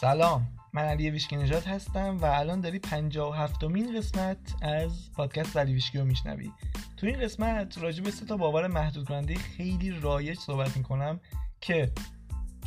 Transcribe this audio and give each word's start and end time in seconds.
سلام 0.00 0.46
من 0.72 0.82
علی 0.82 1.10
ویشکی 1.10 1.36
نجات 1.36 1.68
هستم 1.68 2.18
و 2.18 2.24
الان 2.24 2.60
داری 2.60 2.78
57 2.78 3.64
مین 3.64 3.96
قسمت 3.96 4.38
از 4.62 5.12
پادکست 5.12 5.56
علی 5.56 5.72
ویشکی 5.72 5.98
رو 5.98 6.04
میشنوی. 6.04 6.52
تو 6.96 7.06
این 7.06 7.20
قسمت 7.20 7.78
راجع 7.78 8.02
به 8.04 8.10
سه 8.10 8.26
تا 8.26 8.36
باور 8.36 8.66
محدود 8.66 9.08
کننده 9.08 9.34
خیلی 9.34 9.90
رایج 9.90 10.38
صحبت 10.38 10.76
می‌کنم 10.76 11.20
که 11.60 11.92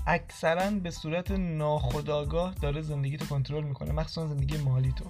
اکثرا 0.07 0.71
به 0.71 0.91
صورت 0.91 1.31
ناخودآگاه 1.31 2.53
داره 2.53 2.81
زندگی 2.81 3.17
تو 3.17 3.25
کنترل 3.25 3.63
می‌کنه 3.63 3.91
مخصوصا 3.91 4.27
زندگی 4.27 4.57
مالی 4.57 4.91
تو. 4.91 5.05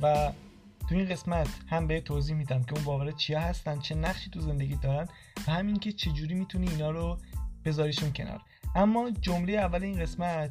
و 0.00 0.32
تو 0.88 0.94
این 0.94 1.08
قسمت 1.08 1.48
هم 1.68 1.86
به 1.86 2.00
توضیح 2.00 2.36
میدم 2.36 2.62
که 2.62 2.74
اون 2.74 2.84
باورها 2.84 3.12
چیا 3.12 3.40
هستن 3.40 3.78
چه 3.78 3.94
نقشی 3.94 4.30
تو 4.30 4.40
زندگی 4.40 4.76
دارن 4.76 5.08
و 5.48 5.52
همین 5.52 5.76
که 5.76 5.92
چجوری 5.92 6.34
می‌تونی 6.34 6.68
اینا 6.68 6.90
رو 6.90 7.18
بذاریشون 7.64 8.12
کنار. 8.12 8.40
اما 8.76 9.10
جمله 9.10 9.52
اول 9.52 9.82
این 9.82 10.00
قسمت 10.00 10.50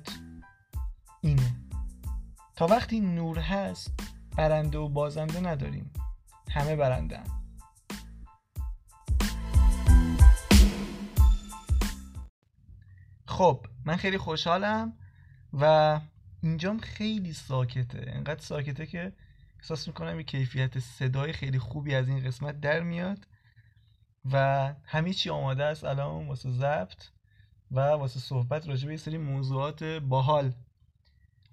اینه. 1.23 1.55
تا 2.55 2.68
وقتی 2.68 3.00
نور 3.00 3.40
هست 3.40 4.00
برنده 4.38 4.77
و 4.77 4.90
بازنده 4.90 5.40
نداریم. 5.40 5.94
همه 6.50 6.76
برنده 6.76 7.18
هم. 7.18 7.44
خب 13.26 13.66
من 13.86 13.95
خیلی 13.95 14.17
خوشحالم 14.17 14.94
و 15.54 16.00
اینجام 16.41 16.78
خیلی 16.78 17.34
ساکته. 17.34 18.05
انقدر 18.08 18.42
ساکته 18.42 18.86
که 18.86 19.14
احساس 19.59 19.88
می‌کنم 19.88 20.17
یه 20.17 20.23
کیفیت 20.23 20.80
صدای 20.80 21.34
خیلی 21.34 21.59
خوبی 21.59 21.95
از 21.95 22.08
این 22.08 22.23
قسمت 22.23 22.59
در 22.59 22.80
میاد 22.80 23.28
و 24.31 24.38
همه 24.84 25.14
چی 25.14 25.30
آماده 25.30 25.64
است. 25.64 25.84
الان 25.84 26.28
واسه 26.28 26.52
ضبط 26.52 27.03
و 27.72 27.80
واسه 27.80 28.19
صحبت 28.19 28.67
راجع 28.67 28.86
به 28.86 28.94
یه 28.94 28.97
سری 28.97 29.17
موضوعات 29.17 29.84
باحال. 29.84 30.53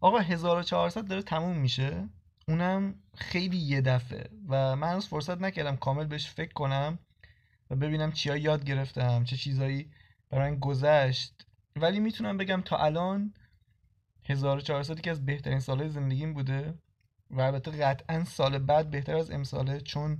آقا 0.00 0.18
1400 0.18 1.06
داره 1.06 1.22
تموم 1.22 1.56
میشه؟ 1.56 2.08
اونم 2.48 2.94
خیلی 3.14 3.56
یه 3.56 3.80
دفعه. 3.80 4.30
و 4.48 4.76
من 4.76 4.88
هنوز 4.88 5.06
فرصت 5.06 5.40
نکردم 5.40 5.76
کامل 5.76 6.04
بهش 6.04 6.30
فکر 6.30 6.52
کنم 6.52 6.98
و 7.70 7.76
ببینم 7.76 8.12
چیا 8.12 8.36
یاد 8.36 8.64
گرفتم 8.64 9.24
چه 9.24 9.36
چیزایی 9.36 9.90
برای 10.30 10.58
گذشت. 10.58 11.46
ولی 11.76 12.00
می‌تونم 12.00 12.36
بگم 12.36 12.62
تا 12.64 12.76
الان 12.76 13.34
1400 14.24 15.00
که 15.00 15.10
از 15.10 15.26
بهترین 15.26 15.60
سالهای 15.60 15.88
زندگیم 15.88 16.34
بوده 16.34 16.74
و 17.30 17.40
البته 17.40 17.70
قطعا 17.70 18.24
سال 18.24 18.58
بعد 18.58 18.90
بهتر 18.90 19.16
از 19.16 19.30
امساله 19.30 19.80
چون 19.80 20.18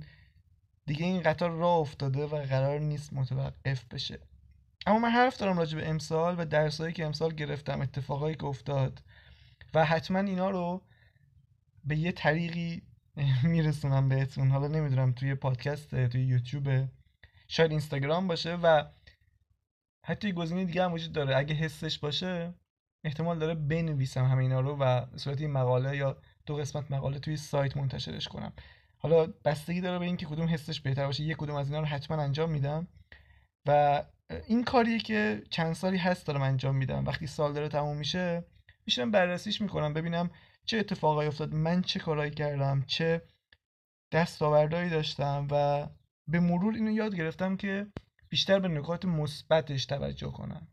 دیگه 0.85 1.05
این 1.05 1.21
قطار 1.21 1.51
راه 1.51 1.77
افتاده 1.77 2.25
و 2.25 2.45
قرار 2.45 2.79
نیست 2.79 3.13
متوقف 3.13 3.85
بشه. 3.85 4.19
اما 4.85 4.99
من 4.99 5.09
حرف 5.09 5.37
دارم 5.37 5.57
راجع 5.57 5.77
به 5.77 5.89
امسال 5.89 6.35
و 6.39 6.45
درسایی 6.45 6.93
که 6.93 7.05
امسال 7.05 7.33
گرفتم 7.33 7.81
اتفاقایی 7.81 8.35
که 8.35 8.45
افتاد. 8.45 9.01
و 9.73 9.85
حتما 9.85 10.19
اینا 10.19 10.49
رو 10.49 10.81
به 11.83 11.97
یه 11.97 12.11
طریقی 12.11 12.81
میرسونم 13.43 14.09
بهتون. 14.09 14.51
حالا 14.51 14.67
نمی‌دونم 14.67 15.11
توی 15.11 15.35
پادکست 15.35 16.05
توی 16.07 16.21
یوتیوب 16.21 16.87
شاید 17.47 17.71
اینستاگرام 17.71 18.27
باشه 18.27 18.55
و 18.55 18.85
حتی 20.05 20.33
گزینه 20.33 20.65
دیگه 20.65 20.83
هم 20.83 20.93
وجود 20.93 21.11
داره. 21.11 21.37
اگه 21.37 21.55
حسش 21.55 21.99
باشه 21.99 22.53
احتمال 23.03 23.39
داره 23.39 23.53
بنویسم 23.55 24.25
همه 24.25 24.41
اینا 24.41 24.59
رو 24.59 24.77
و 24.77 25.05
صورت 25.17 25.41
این 25.41 25.51
مقاله 25.51 25.97
یا 25.97 26.17
دو 26.45 26.55
قسمت 26.55 26.91
مقاله 26.91 27.19
توی 27.19 27.37
سایت 27.37 27.77
منتشرش 27.77 28.27
کنم. 28.27 28.53
حالا 28.97 29.27
بستگی 29.45 29.81
داره 29.81 29.99
به 29.99 30.05
اینکه 30.05 30.25
کدوم 30.25 30.47
حسش 30.47 30.81
بهتر 30.81 31.05
باشه. 31.05 31.23
یک 31.23 31.37
کدوم 31.37 31.55
از 31.55 31.67
اینا 31.67 31.79
رو 31.79 31.85
حتما 31.85 32.21
انجام 32.21 32.51
میدم. 32.51 32.87
و 33.65 34.03
این 34.47 34.63
کاریه 34.63 34.99
که 34.99 35.43
چند 35.49 35.73
سالی 35.73 35.97
هست 35.97 36.27
دارم 36.27 36.41
انجام 36.41 36.75
میدم. 36.75 37.05
وقتی 37.05 37.27
سال 37.27 37.53
داره 37.53 37.69
تموم 37.69 37.97
میشه 37.97 38.43
میشنم 38.85 39.11
بررسیش 39.11 39.61
می‌کنم 39.61 39.93
ببینم 39.93 40.29
چه 40.65 40.77
اتفاقایی 40.77 41.27
افتاد 41.27 41.53
من 41.53 41.81
چه 41.81 41.99
کارایی 41.99 42.31
کردم 42.31 42.83
چه 42.87 43.21
دستاوردهایی 44.11 44.89
داشتم 44.89 45.47
و 45.51 45.87
به 46.27 46.39
مرور 46.39 46.73
اینو 46.73 46.91
یاد 46.91 47.15
گرفتم 47.15 47.57
که 47.57 47.87
بیشتر 48.29 48.59
به 48.59 48.67
نکات 48.67 49.05
مثبتش 49.05 49.85
توجه 49.85 50.31
کنم. 50.31 50.67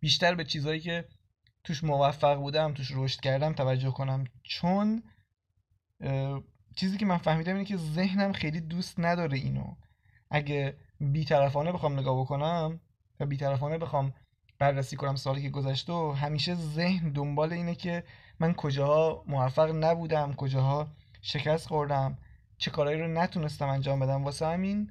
بیشتر 0.00 0.34
به 0.34 0.44
چیزهایی 0.44 0.80
که 0.80 1.08
توش 1.64 1.84
موفق 1.84 2.36
بودم 2.36 2.74
توش 2.74 2.92
رشد 2.94 3.20
کردم 3.20 3.52
توجه 3.52 3.90
کنم. 3.90 4.24
چون 4.42 5.02
چیزی 6.76 6.98
که 6.98 7.06
من 7.06 7.16
فهمیدم 7.16 7.54
اینه 7.54 7.64
که 7.64 7.76
ذهنم 7.76 8.32
خیلی 8.32 8.60
دوست 8.60 9.00
نداره 9.00 9.38
اینو. 9.38 9.74
اگه 10.30 10.76
بیطرفانه 11.00 11.72
بخوام 11.72 11.98
نگاه 11.98 12.20
بکنم 12.20 12.80
و 13.20 13.26
بیطرفانه 13.26 13.78
بخوام 13.78 14.14
بررسی 14.62 14.96
کنم 14.96 15.16
سالی 15.16 15.42
که 15.42 15.50
گذشته 15.50 15.92
همیشه 15.92 16.54
ذهن 16.54 17.12
دنبال 17.12 17.52
اینه 17.52 17.74
که 17.74 18.04
من 18.40 18.54
کجاها 18.54 19.24
موفق 19.26 19.70
نبودم 19.74 20.34
کجاها 20.34 20.88
شکست 21.22 21.68
خوردم 21.68 22.18
چه 22.58 22.70
کارهایی 22.70 23.00
رو 23.00 23.08
نتونستم 23.08 23.68
انجام 23.68 24.00
بدم. 24.00 24.24
واسه 24.24 24.46
همین 24.46 24.90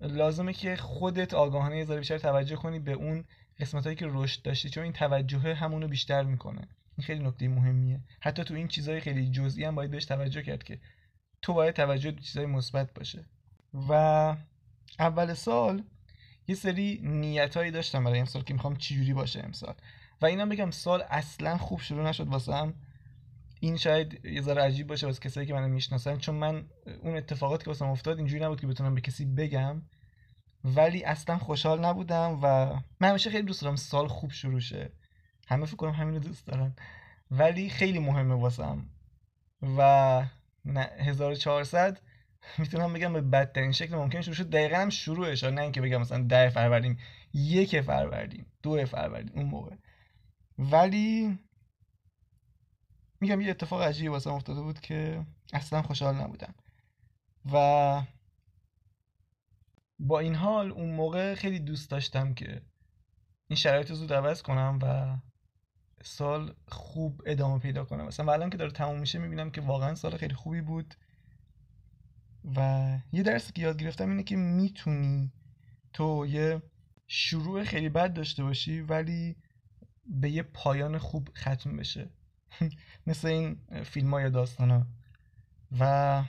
لازمه 0.00 0.52
که 0.52 0.76
خودت 0.76 1.34
آگاهانه 1.34 1.78
یه 1.78 1.84
بیشتر 1.84 2.18
توجه 2.18 2.56
کنی 2.56 2.78
به 2.78 2.92
اون 2.92 3.24
قسمت 3.60 3.84
هایی 3.84 3.96
که 3.96 4.06
رشد 4.08 4.42
داشتی 4.42 4.68
چون 4.68 4.84
این 4.84 4.92
توجهه 4.92 5.54
همونو 5.54 5.88
بیشتر 5.88 6.22
می‌کنه. 6.22 6.68
این 6.98 7.06
خیلی 7.06 7.24
نکته 7.24 7.48
مهمیه. 7.48 8.00
حتی 8.20 8.44
تو 8.44 8.54
این 8.54 8.68
چیزهای 8.68 9.00
خیلی 9.00 9.30
جزئی 9.30 9.64
هم 9.64 9.74
باید 9.74 9.90
بهش 9.90 10.04
توجه 10.04 10.42
کرد 10.42 10.62
که 10.64 10.78
تو 11.42 11.54
باید 11.54 11.74
توجه 11.74 12.10
به 12.10 12.20
چیزهای 12.20 12.46
مثبت 12.46 12.94
باشه. 12.94 13.24
و 13.88 13.92
اول 14.98 15.34
سال 15.34 15.82
یه 16.48 16.54
سری 16.54 17.00
نیتهایی 17.02 17.70
داشتم 17.70 18.04
برای 18.04 18.18
امسال 18.18 18.42
که 18.42 18.54
می‌خوام 18.54 18.76
چجوری 18.76 19.12
باشه 19.12 19.40
امسال. 19.44 19.74
و 20.22 20.26
اینا 20.26 20.46
بگم 20.46 20.70
سال 20.70 21.02
اصلا 21.02 21.58
خوب 21.58 21.80
شروع 21.80 22.08
نشد 22.08 22.28
واسم. 22.28 22.74
این 23.60 23.76
شاید 23.76 24.24
یه 24.24 24.40
ذره 24.40 24.62
عجیب 24.62 24.86
باشه 24.86 25.06
واسه 25.06 25.20
کسایی 25.20 25.46
که 25.46 25.54
منو 25.54 25.68
می‌شناسن 25.68 26.16
چون 26.16 26.34
من 26.34 26.64
اون 27.02 27.16
اتفاقاتی 27.16 27.64
که 27.64 27.70
واسم 27.70 27.86
افتاد 27.86 28.18
اینجوری 28.18 28.44
نبود 28.44 28.60
که 28.60 28.66
بتونم 28.66 28.94
به 28.94 29.00
کسی 29.00 29.24
بگم. 29.24 29.82
ولی 30.64 31.04
اصلا 31.04 31.38
خوشحال 31.38 31.84
نبودم 31.84 32.38
و 32.42 32.74
من 33.00 33.08
همیشه 33.08 33.30
خیلی 33.30 33.46
دوست 33.46 33.62
دارم 33.62 33.76
سال 33.76 34.08
خوب 34.08 34.30
شروع 34.30 34.60
شه. 34.60 34.92
همه 35.48 35.66
فکر 35.66 35.76
کنم 35.76 35.92
همین 35.92 36.14
رو 36.14 36.20
دوست 36.20 36.46
دارن. 36.46 36.76
ولی 37.30 37.70
خیلی 37.70 37.98
مهمه 37.98 38.34
واسم. 38.34 38.86
و 39.78 40.22
نه 40.64 40.90
1400 40.98 42.00
می‌تونم 42.58 42.92
بگم 42.92 43.12
به 43.12 43.20
بدترین 43.20 43.72
شکل 43.72 43.96
ممکن 43.96 44.20
شروع 44.20 44.34
شد. 44.34 44.50
دقیقا 44.50 44.76
هم 44.76 44.90
شروعش 44.90 45.44
نه 45.44 45.62
اینکه 45.62 45.80
بگم 45.80 46.00
مثلا 46.00 46.22
ده 46.22 46.48
فروردین 46.48 46.98
یک 47.32 47.80
فروردین 47.80 48.46
دو 48.62 48.86
فروردین 48.86 49.38
اون 49.38 49.46
موقع. 49.46 49.76
ولی 50.58 51.38
میگم 53.20 53.40
یه 53.40 53.50
اتفاق 53.50 53.82
عجیبی 53.82 54.08
واسم 54.08 54.30
افتاده 54.30 54.60
بود 54.60 54.80
که 54.80 55.26
اصلا 55.52 55.82
خوشحال 55.82 56.14
نبودم. 56.14 56.54
و 57.52 58.02
با 59.98 60.20
این 60.20 60.34
حال 60.34 60.70
اون 60.70 60.90
موقع 60.90 61.34
خیلی 61.34 61.58
دوست 61.58 61.90
داشتم 61.90 62.34
که 62.34 62.62
این 63.48 63.56
شرایط 63.56 63.90
رو 63.90 63.96
زود 63.96 64.12
عوض 64.12 64.42
کنم 64.42 64.78
و 64.82 65.16
سال 66.02 66.54
خوب 66.68 67.22
ادامه 67.26 67.58
پیدا 67.58 67.84
کنم. 67.84 68.06
مثلا 68.06 68.32
الان 68.32 68.50
که 68.50 68.56
داره 68.56 68.70
تموم 68.70 68.98
میشه 68.98 69.18
می‌بینم 69.18 69.50
که 69.50 69.60
واقعا 69.60 69.94
سال 69.94 70.16
خیلی 70.16 70.34
خوبی 70.34 70.60
بود. 70.60 70.94
و 72.56 72.88
یه 73.12 73.22
درسی 73.22 73.52
که 73.52 73.62
یاد 73.62 73.82
گرفتم 73.82 74.10
اینه 74.10 74.22
که 74.22 74.36
می‌تونی 74.36 75.32
تو 75.92 76.26
یه 76.26 76.62
شروع 77.06 77.64
خیلی 77.64 77.88
بد 77.88 78.14
داشته 78.14 78.42
باشی 78.42 78.80
ولی 78.80 79.36
به 80.06 80.30
یه 80.30 80.42
پایان 80.42 80.98
خوب 80.98 81.28
ختم 81.36 81.76
بشه. 81.76 82.10
مثل 83.06 83.28
این 83.28 83.60
فیلم 83.84 84.14
ها 84.14 84.20
یا 84.20 84.28
داستان 84.28 84.70
ها 84.70 84.86
و 85.80 86.24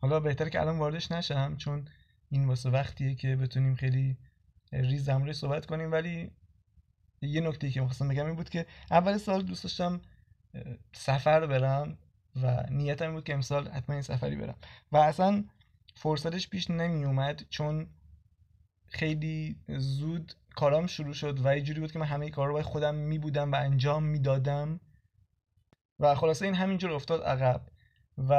حالا 0.00 0.20
بهتره 0.20 0.50
که 0.50 0.60
الان 0.60 0.78
واردش 0.78 1.12
نشم 1.12 1.56
چون 1.56 1.88
این 2.30 2.44
واسه 2.46 2.70
وقتیه 2.70 3.14
که 3.14 3.36
بتونیم 3.36 3.74
خیلی 3.74 4.16
ریز 4.72 5.04
زمره 5.04 5.32
صحبت 5.32 5.66
کنیم. 5.66 5.92
ولی 5.92 6.30
یه 7.22 7.40
نکته 7.40 7.70
که 7.70 7.80
می‌خواستم 7.80 8.08
بگم 8.08 8.26
این 8.26 8.36
بود 8.36 8.48
که 8.48 8.66
اول 8.90 9.18
سال 9.18 9.42
دوست 9.42 9.62
داشتم 9.62 10.00
سفر 10.94 11.46
برم. 11.46 11.98
و 12.42 12.64
نیتم 12.70 13.12
بود 13.12 13.24
که 13.24 13.34
امسال 13.34 13.68
حتما 13.68 13.94
این 13.94 14.02
سفری 14.02 14.36
برم. 14.36 14.56
و 14.92 14.96
اصلا 14.96 15.44
فرصتش 15.94 16.48
پیش 16.48 16.70
نمی 16.70 17.04
اومد 17.04 17.42
چون 17.50 17.86
خیلی 18.86 19.56
زود 19.68 20.32
کارام 20.54 20.86
شروع 20.86 21.14
شد 21.14 21.46
و 21.46 21.56
یه 21.56 21.62
جوری 21.62 21.80
بود 21.80 21.92
که 21.92 21.98
من 21.98 22.06
همه 22.06 22.30
کار 22.30 22.46
رو 22.46 22.52
باید 22.52 22.66
خودم 22.66 22.94
می 22.94 23.18
بودم 23.18 23.52
و 23.52 23.54
انجام 23.54 24.02
می‌دادم. 24.04 24.80
و 26.00 26.14
خلاصه 26.14 26.44
این 26.44 26.54
همینجور 26.54 26.92
افتاد 26.92 27.22
عقب. 27.22 27.60
و 28.18 28.32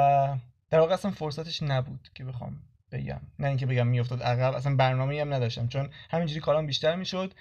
در 0.70 0.80
واقع 0.80 0.94
اصلا 0.94 1.10
فرصتش 1.10 1.62
نبود 1.62 2.08
که 2.14 2.24
بخوام 2.24 2.60
بگم. 2.92 3.20
نه 3.38 3.48
اینکه 3.48 3.66
بگم 3.66 3.86
میافتاد 3.86 4.22
عقب 4.22 4.54
اصلا 4.54 4.76
برنامه 4.76 5.20
هم 5.20 5.34
نداشتم. 5.34 5.68
چون 5.68 5.90
همینجوری 6.10 6.40
کارام 6.40 6.66
بیشتر 6.66 6.96
می‌شد. 6.96 7.34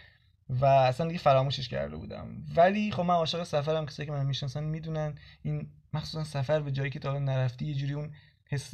و 0.50 0.66
اصلا 0.66 1.08
دیگه 1.08 1.20
فراموشش 1.20 1.70
کرده 1.70 1.96
بودم. 1.96 2.28
ولی 2.56 2.92
خب 2.92 3.02
من 3.02 3.14
عاشق 3.14 3.44
سفرم 3.44 3.86
کسایی 3.86 4.08
که 4.08 4.12
من 4.12 4.26
می‌شناسن 4.26 4.64
می‌دونن. 4.64 5.16
این 5.42 5.68
مخصوصا 5.94 6.24
سفر 6.24 6.60
به 6.60 6.72
جایی 6.72 6.90
که 6.90 7.00
تا 7.00 7.20
نرفتی 7.20 7.66
یه 7.66 7.74
جوری 7.74 7.94
اون 7.94 8.12
حس 8.50 8.74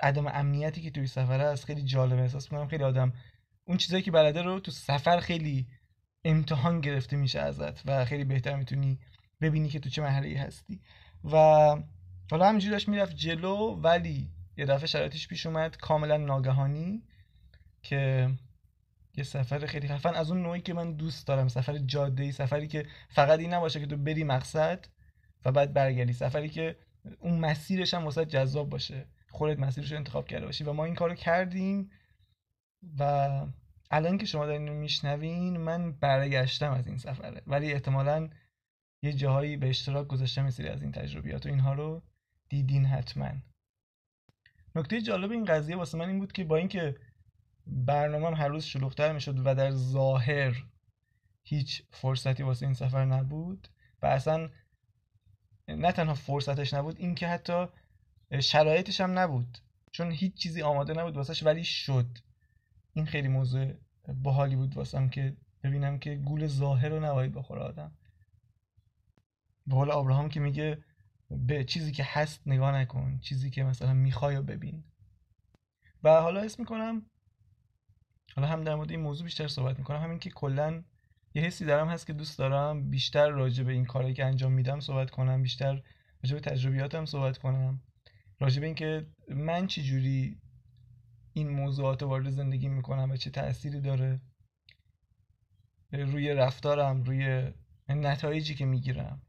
عدم 0.00 0.26
امنیتی 0.26 0.82
که 0.82 0.90
توی 0.90 1.06
سفر 1.06 1.40
هست 1.40 1.64
خیلی 1.64 1.82
جالب. 1.82 2.18
احساس 2.18 2.52
می‌کنم 2.52 2.68
خیلی 2.68 2.84
آدم 2.84 3.12
اون 3.64 3.76
چیزایی 3.76 4.02
که 4.02 4.10
بلده 4.10 4.42
رو 4.42 4.60
تو 4.60 4.70
سفر 4.70 5.20
خیلی 5.20 5.66
امتحان 6.24 6.80
گرفته 6.80 7.16
میشه 7.16 7.40
ازت 7.40 7.86
و 7.86 8.04
خیلی 8.04 8.24
بهتر 8.24 8.56
می‌تونی 8.56 8.98
ببینی 9.40 9.68
که 9.68 9.80
تو 9.80 9.90
چه 9.90 10.02
مرحله 10.02 10.40
هستی. 10.40 10.80
و 11.24 11.36
حالا 12.30 12.48
همینجوری 12.48 12.72
داشت 12.72 12.88
می‌رفت 12.88 13.16
جلو 13.16 13.80
ولی 13.80 14.30
یه 14.56 14.66
دفعه 14.66 14.86
شرایطش 14.86 15.28
پیش 15.28 15.46
اومد 15.46 15.76
کاملا 15.76 16.16
ناگهانی 16.16 17.02
که 17.82 18.30
یه 19.16 19.24
سفر 19.24 19.66
خیلی 19.66 19.88
خفن. 19.88 20.14
از 20.14 20.30
اون 20.30 20.42
نوعی 20.42 20.60
که 20.60 20.74
من 20.74 20.92
دوست 20.92 21.26
دارم. 21.26 21.48
سفر 21.48 21.78
جاده 21.78 22.22
ای 22.22 22.32
سفری 22.32 22.68
که 22.68 22.86
فقط 23.08 23.38
این 23.38 23.54
نباشه 23.54 23.80
که 23.80 23.86
تو 23.86 23.96
بری 23.96 24.24
مقصد 24.24 24.86
و 25.44 25.52
بعد 25.52 25.72
برگردی. 25.72 26.12
سفری 26.12 26.48
که 26.48 26.76
اون 27.20 27.38
مسیرش 27.38 27.94
هم 27.94 28.04
واسه 28.04 28.24
جذاب 28.24 28.70
باشه. 28.70 29.06
خودت 29.30 29.58
مسیرش 29.58 29.92
رو 29.92 29.98
انتخاب 29.98 30.28
کرده 30.28 30.46
باشی. 30.46 30.64
و 30.64 30.72
ما 30.72 30.84
این 30.84 30.94
کارو 30.94 31.14
کردیم 31.14 31.90
و 32.98 33.02
الان 33.90 34.18
که 34.18 34.26
شما 34.26 34.46
دارین 34.46 34.68
میشنوین 34.68 35.56
من 35.56 35.92
برگشتم 35.92 36.72
از 36.72 36.86
این 36.86 36.98
سفره. 36.98 37.42
ولی 37.46 37.72
احتمالا 37.72 38.28
یه 39.02 39.12
جاهایی 39.12 39.56
به 39.56 39.68
اشتراک 39.68 40.08
گذاشتم 40.08 40.50
سری 40.50 40.68
از 40.68 40.82
این 40.82 40.92
تجربیات 40.92 41.46
و 41.46 41.48
اینها 41.48 41.72
رو 41.72 42.02
دیدین 42.48 42.86
حتما. 42.86 43.30
نکته 44.74 45.02
جالب 45.02 45.30
این 45.30 45.44
قضیه 45.44 45.76
واسه 45.76 45.98
من 45.98 46.08
این 46.08 46.18
بود 46.18 46.32
که 46.32 46.44
با 46.44 46.56
اینکه 46.56 46.96
برنامه 47.66 48.36
هر 48.36 48.48
روز 48.48 48.64
شلوغتر 48.64 49.12
می‌شد 49.12 49.46
و 49.46 49.54
در 49.54 49.70
ظاهر 49.70 50.64
هیچ 51.44 51.82
فرصتی 51.90 52.42
واسه 52.42 52.66
این 52.66 52.74
سفر 52.74 53.04
نبود 53.04 53.68
و 54.02 54.06
اصلا 54.06 54.50
نه 55.68 55.92
تنها 55.92 56.14
فرصتش 56.14 56.74
نبود 56.74 56.98
اینکه 56.98 57.28
حتی 57.28 57.66
شرایطش 58.40 59.00
هم 59.00 59.18
نبود. 59.18 59.58
چون 59.92 60.10
هیچ 60.10 60.34
چیزی 60.34 60.62
آماده 60.62 60.92
نبود 60.92 61.16
واسش 61.16 61.42
ولی 61.42 61.64
شد. 61.64 62.18
این 62.92 63.06
خیلی 63.06 63.28
موضوع 63.28 63.74
باحالی 64.08 64.56
بود 64.56 64.76
واسم 64.76 65.08
که 65.08 65.36
ببینم 65.62 65.98
که 65.98 66.14
گول 66.14 66.46
ظاهر 66.46 66.88
رو 66.88 67.04
نباید 67.04 67.32
بخوره 67.32 67.62
آدم. 67.62 67.92
به 69.66 69.74
حال 69.76 69.90
آبراهام 69.90 70.28
که 70.28 70.40
میگه 70.40 70.84
به 71.30 71.64
چیزی 71.64 71.92
که 71.92 72.04
هست 72.06 72.42
نگاه 72.46 72.74
نکن 72.74 73.18
چیزی 73.18 73.50
که 73.50 73.64
مثلا 73.64 73.94
می‌خوای 73.94 74.40
ببین. 74.40 74.84
و 76.02 76.20
حالا 76.20 76.42
حس 76.42 76.58
می‌کنم 76.58 77.06
حالا 78.36 78.48
هم 78.48 78.64
در 78.64 78.74
مورد 78.74 78.90
این 78.90 79.00
موضوع 79.00 79.24
بیشتر 79.24 79.48
صحبت 79.48 79.78
می‌کنم. 79.78 80.02
همین 80.02 80.18
که 80.18 80.30
کلا 80.30 80.84
یه 81.34 81.42
حسی 81.42 81.64
دارم 81.64 81.88
هست 81.88 82.06
که 82.06 82.12
دوست 82.12 82.38
دارم 82.38 82.90
بیشتر 82.90 83.28
راجع 83.28 83.64
به 83.64 83.72
این 83.72 83.84
کاری 83.84 84.14
که 84.14 84.24
انجام 84.24 84.52
میدم 84.52 84.80
صحبت 84.80 85.10
کنم 85.10 85.42
بیشتر 85.42 85.82
راجع 86.24 86.34
به 86.34 86.40
تجربیاتم 86.40 87.04
صحبت 87.04 87.38
کنم. 87.38 87.82
راجع 88.40 88.60
به 88.60 88.66
اینکه 88.66 89.06
من 89.28 89.66
چه 89.66 89.82
جوری 89.82 90.40
این 91.32 91.48
موضوعات 91.48 92.02
وارد 92.02 92.30
زندگی 92.30 92.68
می‌کنم 92.68 93.10
و 93.10 93.16
چه 93.16 93.30
تأثیری 93.30 93.80
داره 93.80 94.20
روی 95.92 96.34
رفتارم 96.34 97.02
روی 97.02 97.52
نتایجی 97.88 98.54
که 98.54 98.64
می‌گیرم. 98.64 99.22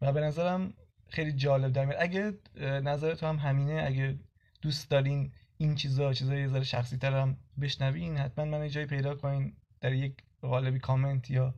و 0.00 0.12
به 0.12 0.20
نظرم 0.20 0.74
خیلی 1.08 1.32
جالب 1.32 1.72
در 1.72 1.84
میاد. 1.84 1.98
اگه 2.00 2.32
نظر 2.60 3.14
تو 3.14 3.26
هم 3.26 3.36
همینه 3.36 3.82
اگه 3.86 4.18
دوست 4.62 4.90
دارین 4.90 5.32
این 5.56 5.74
چیزا 5.74 6.12
چیزای 6.12 6.40
یه 6.40 6.48
ذره 6.48 6.64
شخصی 6.64 6.98
ترم 6.98 7.36
بشنوین 7.60 8.16
حتما 8.16 8.44
من 8.44 8.68
جایی 8.68 8.86
پیدا 8.86 9.14
کنین 9.14 9.56
در 9.80 9.92
یک 9.92 10.14
قالبی 10.42 10.78
کامنت 10.78 11.30
یا 11.30 11.54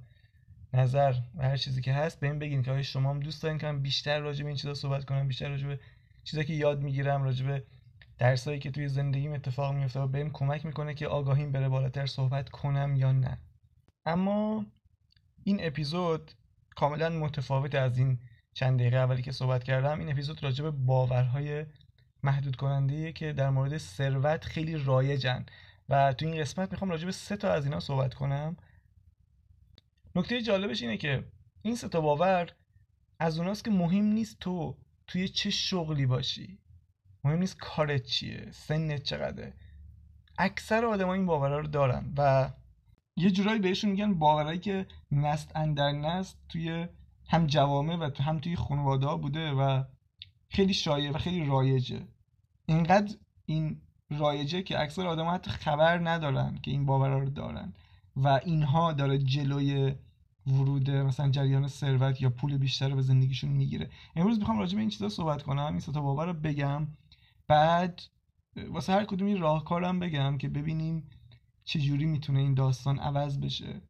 نظر 0.72 1.14
و 1.34 1.42
هر 1.42 1.56
چیزی 1.56 1.80
که 1.80 1.92
هست 1.92 2.20
بهم 2.20 2.38
بگین 2.38 2.62
که 2.62 2.70
آیا 2.70 2.82
شما 2.82 3.10
هم 3.10 3.20
دوست 3.20 3.42
دارین 3.42 3.58
که 3.58 3.66
من 3.66 3.82
بیشتر 3.82 4.20
راجع 4.20 4.42
به 4.42 4.48
این 4.48 4.56
چیزا 4.56 4.74
صحبت 4.74 5.04
کنم 5.04 5.28
بیشتر 5.28 5.48
راجع 5.48 5.66
به 5.66 5.80
چیزایی 6.24 6.46
که 6.46 6.52
یاد 6.52 6.82
می‌گیرم 6.82 7.22
راجع 7.22 7.46
به 7.46 7.64
درسایی 8.18 8.58
که 8.58 8.70
توی 8.70 8.88
زندگیم 8.88 9.32
اتفاق 9.32 9.74
میفته 9.74 10.00
و 10.00 10.06
بهم 10.06 10.30
کمک 10.32 10.66
می‌کنه 10.66 10.94
که 10.94 11.06
آگاهیم 11.06 11.52
بره 11.52 11.68
بالاتر 11.68 12.06
صحبت 12.06 12.48
کنم 12.48 12.96
یا 12.96 13.12
نه. 13.12 13.38
اما 14.06 14.66
این 15.44 15.58
اپیزود 15.60 16.32
کاملا 16.76 17.08
متفاوت 17.08 17.74
از 17.74 17.98
این 17.98 18.18
چند 18.54 18.80
دقیقه 18.80 18.96
اولی 18.96 19.22
که 19.22 19.32
صحبت 19.32 19.64
کردم. 19.64 19.98
این 19.98 20.10
اپیزود 20.10 20.44
راجع 20.44 20.64
به 20.64 20.70
باورهای 20.70 21.66
محدود 22.22 22.56
کننده 22.56 23.12
که 23.12 23.32
در 23.32 23.50
مورد 23.50 23.78
ثروت 23.78 24.44
خیلی 24.44 24.76
رایجن. 24.76 25.46
و 25.88 26.12
تو 26.12 26.26
این 26.26 26.40
قسمت 26.40 26.72
می‌خوام 26.72 26.90
راجع 26.90 27.06
به 27.06 27.12
سه 27.12 27.36
تا 27.36 27.52
از 27.52 27.64
اینا 27.64 27.80
صحبت 27.80 28.14
کنم. 28.14 28.56
نکته 30.14 30.42
جالبش 30.42 30.82
اینه 30.82 30.96
که 30.96 31.24
این 31.62 31.76
سه 31.76 31.88
تا 31.88 32.00
باور 32.00 32.52
از 33.18 33.38
اوناست 33.38 33.64
که 33.64 33.70
مهم 33.70 34.04
نیست 34.04 34.38
تو 34.40 34.76
توی 35.06 35.28
چه 35.28 35.50
شغلی 35.50 36.06
باشی. 36.06 36.58
مهم 37.24 37.38
نیست 37.38 37.56
کارت 37.58 38.02
چیه 38.02 38.50
سنت 38.52 39.02
چقدره. 39.02 39.54
اکثر 40.38 40.84
آدم 40.84 41.08
این 41.08 41.26
باورها 41.26 41.58
رو 41.58 41.66
دارن 41.66 42.12
و 42.16 42.50
یه 43.16 43.30
جورایی 43.30 43.60
بهشون 43.60 43.90
میگن 43.90 44.14
باورهایی 44.14 44.58
که 44.58 44.86
نست 45.12 45.52
اندر 45.54 45.92
نست 45.92 46.38
توی 46.48 46.88
هم 47.28 47.46
جوامع 47.46 47.96
و 47.96 48.10
هم 48.22 48.38
توی 48.38 48.56
خانواده 48.56 49.14
بوده 49.14 49.50
و 49.50 49.84
خیلی 50.48 50.74
شایع 50.74 51.10
و 51.10 51.18
خیلی 51.18 51.46
رایجه. 51.46 52.08
اینقدر 52.66 53.16
این 53.46 53.80
رایجه 54.10 54.62
که 54.62 54.80
اکثر 54.80 55.06
آدم 55.06 55.28
حتی 55.28 55.50
خبر 55.50 56.08
ندارن 56.08 56.58
که 56.62 56.70
این 56.70 56.86
باورها 56.86 57.18
رو 57.18 57.30
دارن. 57.30 57.72
و 58.16 58.28
اینها 58.28 58.92
داره 58.92 59.18
جلوی 59.18 59.94
ورود 60.46 60.90
مثلا 60.90 61.30
جریان 61.30 61.68
ثروت 61.68 62.20
یا 62.20 62.30
پول 62.30 62.58
بیشتر 62.58 62.94
به 62.94 63.02
زندگیشون 63.02 63.50
می‌گیره. 63.50 63.90
امروز 64.16 64.38
می‌خوام 64.38 64.58
راجع 64.58 64.74
به 64.74 64.80
این 64.80 64.90
چیزا 64.90 65.08
صحبت 65.08 65.42
کنم 65.42 65.72
این 65.72 65.80
تا 65.80 66.00
باور 66.00 66.26
رو 66.26 66.32
بگم. 66.32 66.86
بعد 67.48 68.02
واسه 68.70 68.92
هر 68.92 69.04
کدومی 69.04 69.34
راهکارم 69.34 69.98
بگم 69.98 70.38
که 70.38 70.48
ببینیم 70.48 71.08
چجوری 71.64 72.06
می‌تونه 72.06 72.40
این 72.40 72.54
داستان 72.54 72.98
عوض 72.98 73.38
بشه 73.38 73.80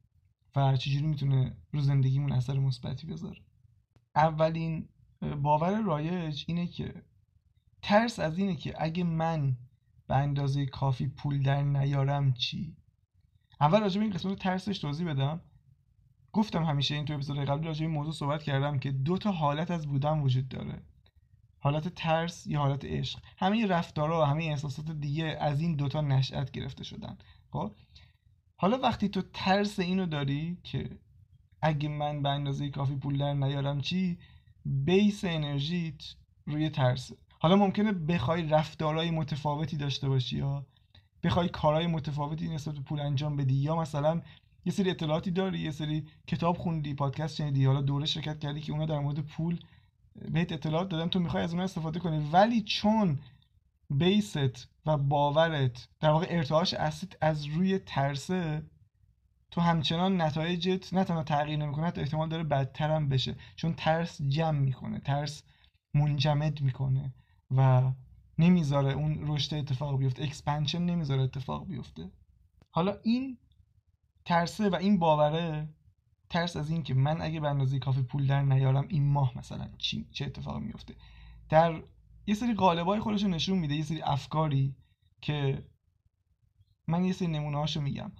و 0.56 0.76
چجوری 0.76 1.06
می‌تونه 1.06 1.56
رو 1.72 1.80
زندگیمون 1.80 2.32
اثر 2.32 2.58
مثبتی 2.58 3.06
بذاره. 3.06 3.40
اولین 4.16 4.88
باور 5.42 5.80
رایج 5.80 6.44
اینه 6.46 6.66
که 6.66 7.02
ترس 7.82 8.18
از 8.18 8.38
اینه 8.38 8.56
که 8.56 8.74
اگه 8.78 9.04
من 9.04 9.56
به 10.08 10.16
اندازه 10.16 10.66
کافی 10.66 11.06
پول 11.08 11.42
در 11.42 11.62
نیارم 11.62 12.32
چی؟ 12.32 12.76
اول 13.60 13.80
راجع 13.80 13.98
به 13.98 14.04
این 14.04 14.14
قسمت 14.14 14.38
ترسش 14.38 14.78
توضیح 14.78 15.10
بدم. 15.10 15.40
گفتم 16.32 16.64
همیشه 16.64 16.94
این 16.94 17.04
تو 17.04 17.14
اپیزود 17.14 17.38
قبلی 17.38 17.66
راجع 17.66 17.86
به 17.86 17.92
موضوع 17.92 18.12
صحبت 18.12 18.42
کردم 18.42 18.78
که 18.78 18.90
دو 18.90 19.18
تا 19.18 19.32
حالت 19.32 19.70
از 19.70 19.86
بودن 19.86 20.20
وجود 20.20 20.48
داره. 20.48 20.82
حالت 21.58 21.88
ترس 21.88 22.46
یا 22.46 22.60
حالت 22.60 22.84
عشق. 22.84 23.18
همه 23.38 23.66
رفتارها 23.66 24.22
و 24.22 24.24
همه 24.24 24.44
احساسات 24.44 24.90
دیگه 24.90 25.24
از 25.40 25.60
این 25.60 25.76
دوتا 25.76 26.00
نشأت 26.00 26.50
گرفته 26.50 26.84
شدن. 26.84 27.18
خب؟ 27.50 27.72
حالا 28.56 28.78
وقتی 28.78 29.08
تو 29.08 29.22
ترس 29.32 29.78
اینو 29.78 30.06
داری 30.06 30.58
که 30.62 30.98
اگه 31.62 31.88
من 31.88 32.22
به 32.22 32.28
اندازه 32.28 32.70
کافی 32.70 32.96
پول 32.96 33.18
در 33.18 33.34
نیارم 33.34 33.80
چی؟ 33.80 34.18
بیس 34.64 35.24
انرژیت 35.24 36.14
روی 36.46 36.70
ترسه. 36.70 37.16
حالا 37.46 37.56
ممکنه 37.56 37.92
بخوای 37.92 38.48
رفتارهای 38.48 39.10
متفاوتی 39.10 39.76
داشته 39.76 40.08
باشی 40.08 40.36
یا 40.36 40.66
بخوای 41.22 41.48
کارهای 41.48 41.86
متفاوتی 41.86 42.48
نسبت 42.48 42.74
به 42.74 42.80
پول 42.80 43.00
انجام 43.00 43.36
بدی 43.36 43.54
یا 43.54 43.76
مثلا 43.76 44.22
یه 44.64 44.72
سری 44.72 44.90
اطلاعاتی 44.90 45.30
داری 45.30 45.58
یه 45.58 45.70
سری 45.70 46.06
کتاب 46.26 46.56
خوندی 46.56 46.94
پادکست 46.94 47.36
شنیدی 47.36 47.64
حالا 47.64 47.80
دوره 47.80 48.06
شرکت 48.06 48.38
کردی 48.38 48.60
که 48.60 48.72
اونا 48.72 48.86
در 48.86 48.98
مورد 48.98 49.20
پول 49.20 49.58
بهت 50.32 50.52
اطلاعات 50.52 50.88
دادن 50.88 51.08
تو 51.08 51.20
می‌خوای 51.20 51.42
از 51.42 51.50
اونها 51.50 51.64
استفاده 51.64 52.00
کنی. 52.00 52.30
ولی 52.32 52.62
چون 52.62 53.18
بیست 53.90 54.68
و 54.86 54.96
باورت 54.96 55.88
در 56.00 56.10
واقع 56.10 56.26
ارتعاش 56.30 56.74
اصلیت 56.74 57.16
از 57.20 57.44
روی 57.44 57.78
ترسه 57.78 58.62
تو 59.50 59.60
همچنان 59.60 60.20
نتایجت 60.20 60.94
نه 60.94 61.04
تنها 61.04 61.22
تغییر 61.22 61.58
نمی‌کنه 61.58 61.86
حتی 61.86 62.00
احتمال 62.00 62.28
داره 62.28 62.42
بدتر 62.42 62.90
هم 62.90 63.08
بشه. 63.08 63.36
چون 63.56 63.74
ترس 63.74 64.22
جمع 64.22 64.58
می‌کنه 64.58 64.98
ترس 64.98 65.42
منجمد 65.94 66.60
می‌کنه. 66.60 67.14
و 67.50 67.92
نمی‌ذاره 68.38 68.92
اون 68.92 69.18
رشد 69.22 69.54
اتفاق 69.54 69.98
بیفته. 69.98 70.22
expansion 70.22 70.82
نمی‌ذاره 70.82 71.22
اتفاق 71.22 71.66
بیفته. 71.66 72.10
حالا 72.70 72.96
این 73.02 73.38
ترسه 74.24 74.70
و 74.70 74.74
این 74.74 74.98
باوره 74.98 75.68
ترس 76.30 76.56
از 76.56 76.70
این 76.70 76.82
که 76.82 76.94
من 76.94 77.22
اگه 77.22 77.40
به 77.40 77.78
کافی 77.78 78.02
پول 78.02 78.26
در 78.26 78.42
نیارم 78.42 78.86
این 78.88 79.12
ماه 79.12 79.38
مثلا 79.38 79.68
چی 79.78 80.08
چه 80.10 80.24
اتفاقی 80.24 80.60
میفته؟ 80.60 80.94
در 81.48 81.82
یه 82.26 82.34
سری 82.34 82.54
قالبای 82.54 83.00
خودش 83.00 83.22
رو 83.22 83.28
نشون 83.28 83.58
میده 83.58 83.74
یه 83.74 83.82
سری 83.82 84.02
افکاری 84.02 84.76
که 85.20 85.66
من 86.88 87.04
یه 87.04 87.12
سری 87.12 87.28
نمونه 87.28 87.78
میگم. 87.80 88.12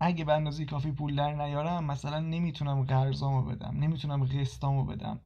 اگه 0.00 0.24
به 0.24 0.64
کافی 0.64 0.92
پول 0.92 1.16
در 1.16 1.34
نیارم 1.34 1.84
مثلا 1.84 2.20
نمی‌تونم 2.20 2.82
قرضامو 2.82 3.42
بدم 3.42 3.76
نمی‌تونم 3.76 4.24
قسطامو 4.24 4.84
بدم. 4.84 5.20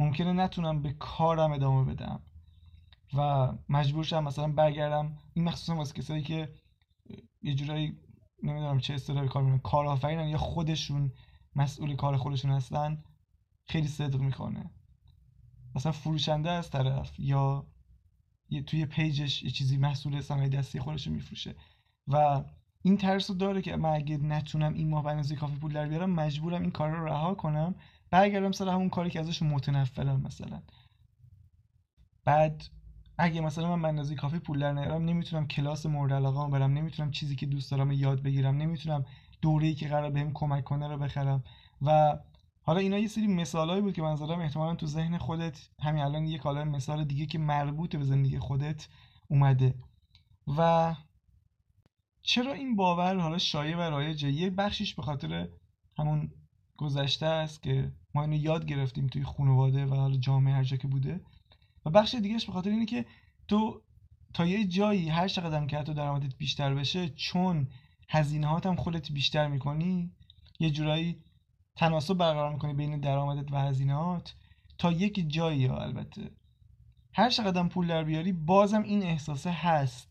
ممکنه 0.00 0.32
نتونم 0.32 0.82
به 0.82 0.92
کارم 0.92 1.52
ادامه 1.52 1.94
بدم. 1.94 2.22
و 3.14 3.52
مجبور 3.68 4.04
شم 4.04 4.24
مثلا 4.24 4.48
برگردم. 4.48 5.18
این 5.34 5.44
مخصوصا 5.44 5.76
واسه 5.76 5.94
کسایی 5.94 6.22
که 6.22 6.52
یه 7.42 7.54
جورایی 7.54 7.98
نمی‌دونم 8.42 8.78
چه 8.78 8.94
اصطلاحی 8.94 9.28
کار 9.28 9.42
می‌کنن 9.42 9.60
کارآفرینن 9.60 10.28
یا 10.28 10.38
خودشون 10.38 11.12
مسئول 11.56 11.96
کار 11.96 12.16
خودشون 12.16 12.50
هستن 12.50 13.04
خیلی 13.64 13.88
صدق 13.88 14.20
می‌کنه. 14.20 14.70
مثلا 15.74 15.92
فروشنده 15.92 16.50
از 16.50 16.70
طرف 16.70 17.20
یا 17.20 17.66
یه 18.48 18.62
توی 18.62 18.86
page 18.86 19.23
ش 19.23 19.42
یه 19.42 19.50
چیزی 19.50 19.76
محصول 19.76 20.20
صنایع 20.20 20.48
دستی 20.48 20.80
خودش 20.80 21.06
میفروشه. 21.06 21.54
و 22.08 22.44
این 22.82 22.96
ترس 22.96 23.30
رو 23.30 23.36
داره 23.36 23.62
که 23.62 23.76
من 23.76 23.88
اگه 23.88 24.16
نتونم 24.16 24.74
این 24.74 24.90
ماه 24.90 25.02
به 25.02 25.36
کافی 25.36 25.56
پول 25.56 25.72
در 25.72 25.88
بیارم 25.88 26.10
مجبورم 26.10 26.62
این 26.62 26.70
کار 26.70 26.90
رو 26.90 27.04
رها 27.04 27.34
کنم 27.34 27.74
برگردم 28.10 28.52
سر 28.52 28.68
همون 28.68 28.88
کاری 28.88 29.10
که 29.10 29.20
ازش 29.20 29.42
متنفرم 29.42 30.20
مثلا. 30.20 30.62
بعد 32.24 32.64
اگه 33.18 33.40
مثلا 33.40 33.76
من 33.76 33.88
اندازه 33.88 34.14
کافی 34.14 34.38
پول 34.38 34.58
در 34.58 34.72
نیارم 34.72 35.04
نمی‌تونم 35.04 35.46
کلاس 35.46 35.86
مورد 35.86 36.12
علاقه 36.12 36.50
برم 36.50 36.72
نمی‌تونم 36.72 37.10
چیزی 37.10 37.36
که 37.36 37.46
دوست 37.46 37.70
دارم 37.70 37.92
یاد 37.92 38.22
بگیرم 38.22 38.56
نمی‌تونم 38.56 39.04
دوره‌ای 39.42 39.74
که 39.74 39.88
قرار 39.88 40.10
بهم 40.10 40.32
کمک 40.32 40.64
کنه 40.64 40.88
رو 40.88 40.98
بخرم. 40.98 41.44
و 41.82 42.18
حالا 42.62 42.80
اینا 42.80 42.98
یه 42.98 43.08
سری 43.08 43.26
مثالایی 43.26 43.80
بود 43.80 43.94
که 43.94 44.02
من 44.02 44.16
زدم 44.16 44.40
احتمالا 44.40 44.74
تو 44.74 44.86
ذهن 44.86 45.18
خودت 45.18 45.68
همین 45.80 46.02
الان 46.02 46.26
یه 46.26 46.38
کالا 46.38 46.64
مثال 46.64 47.04
دیگه 47.04 47.26
که 47.26 47.38
مربوط 47.38 47.96
به 47.96 48.04
زندگی 48.04 48.38
خودت 48.38 48.88
اومده. 49.28 49.74
و 50.58 50.94
چرا 52.22 52.52
این 52.52 52.76
باور 52.76 53.16
حالا 53.16 53.38
شایع 53.38 53.76
و 53.76 53.80
رایجه 53.80 54.30
یه 54.30 54.50
بخشیش 54.50 54.94
به 54.94 55.02
خاطر 55.02 55.48
همون 55.98 56.30
گذشته 56.76 57.26
است 57.26 57.62
که 57.62 57.92
ما 58.14 58.22
اینو 58.22 58.36
یاد 58.36 58.66
گرفتیم 58.66 59.06
توی 59.06 59.24
خانواده 59.24 59.86
و 59.86 59.94
حالا 59.94 60.16
جامعه 60.16 60.54
هر 60.54 60.64
جا 60.64 60.76
که 60.76 60.88
بوده. 60.88 61.20
و 61.86 61.90
بخش 61.90 62.14
دیگهش 62.14 62.46
به 62.46 62.52
خاطر 62.52 62.70
اینه 62.70 62.86
که 62.86 63.06
تو 63.48 63.82
تا 64.34 64.46
یه 64.46 64.64
جایی 64.64 65.08
هر 65.08 65.28
چقدر 65.28 65.66
که 65.66 65.82
تو 65.82 65.94
درآمدت 65.94 66.36
بیشتر 66.36 66.74
بشه 66.74 67.08
چون 67.08 67.68
هزینه 68.08 68.60
هم 68.64 68.76
خودت 68.76 69.12
بیشتر 69.12 69.48
می‌کنی 69.48 70.12
یه 70.60 70.70
جورایی 70.70 71.22
تناسب 71.76 72.14
برقرار 72.14 72.52
می‌کنی 72.52 72.74
بین 72.74 73.00
درآمدت 73.00 73.52
و 73.52 73.56
هزینهات 73.56 74.34
تا 74.78 74.92
یک 74.92 75.24
جایی 75.28 75.66
ها 75.66 75.82
البته. 75.82 76.30
هر 77.14 77.30
چقدر 77.30 77.68
پول 77.68 77.86
در 77.86 78.04
بیاری 78.04 78.32
بازم 78.32 78.82
این 78.82 79.02
احساسه 79.02 79.50
هست. 79.50 80.08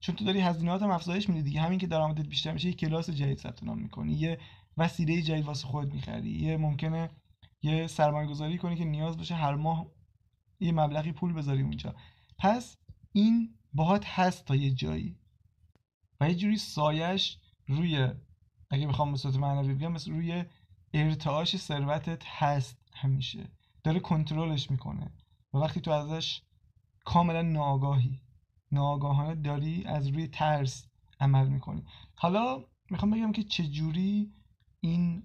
چون 0.00 0.14
تو 0.14 0.24
داری 0.24 0.40
هزینهات 0.40 0.82
هم 0.82 0.90
افزایش 0.90 1.28
میدی 1.28 1.42
دیگه. 1.42 1.60
همین 1.60 1.78
که 1.78 1.86
درآمدت 1.86 2.26
بیشتر 2.26 2.52
میشه 2.52 2.68
یه 2.68 2.74
کلاس 2.74 3.10
جدید 3.10 3.38
ثبت 3.38 3.64
نام 3.64 3.78
می‌کنی 3.78 4.12
یه 4.12 4.38
وسیله 4.76 5.22
جدید 5.22 5.44
واسه 5.44 5.66
خودت 5.66 5.94
می‌خری 5.94 6.30
یه 6.30 6.56
ممکنه 6.56 7.10
یه 7.62 7.86
سرمایه 7.86 8.28
گذاری 8.28 8.58
کنی 8.58 8.76
که 8.76 8.84
نیاز 8.84 9.16
باشه 9.16 9.34
هر 9.34 9.54
ماه 9.54 9.86
یه 10.60 10.72
مبلغی 10.72 11.12
پول 11.12 11.32
بذاری 11.32 11.62
اونجا 11.62 11.94
پس 12.38 12.76
این 13.12 13.54
باهات 13.72 14.06
هست 14.06 14.44
تا 14.44 14.56
یه 14.56 14.70
جایی. 14.70 15.18
و 16.20 16.28
یه 16.28 16.34
جوری 16.34 16.56
سایش 16.56 17.38
روی 17.68 18.08
اگه 18.70 18.86
بخوام 18.86 19.12
به 19.12 19.18
صورت 19.18 19.36
معنوی 19.36 19.74
بگم 19.74 19.92
مثل 19.92 20.12
روی 20.12 20.44
ارتعاش 20.94 21.56
ثروتت 21.56 22.22
هست 22.26 22.78
همیشه. 22.94 23.50
داره 23.84 24.00
کنترلش 24.00 24.70
می‌کنه. 24.70 25.12
و 25.54 25.58
وقتی 25.58 25.80
تو 25.80 25.90
ازش 25.90 26.42
کاملا 27.04 27.42
ناآگاهی 27.42 28.20
ناآگاهانه 28.72 29.34
داری 29.34 29.84
از 29.84 30.08
روی 30.08 30.28
ترس 30.28 30.86
عمل 31.20 31.48
می‌کنی. 31.48 31.84
حالا 32.14 32.64
می‌خوام 32.90 33.10
بگم 33.10 33.32
که 33.32 33.42
چجوری 33.42 34.32
این 34.80 35.22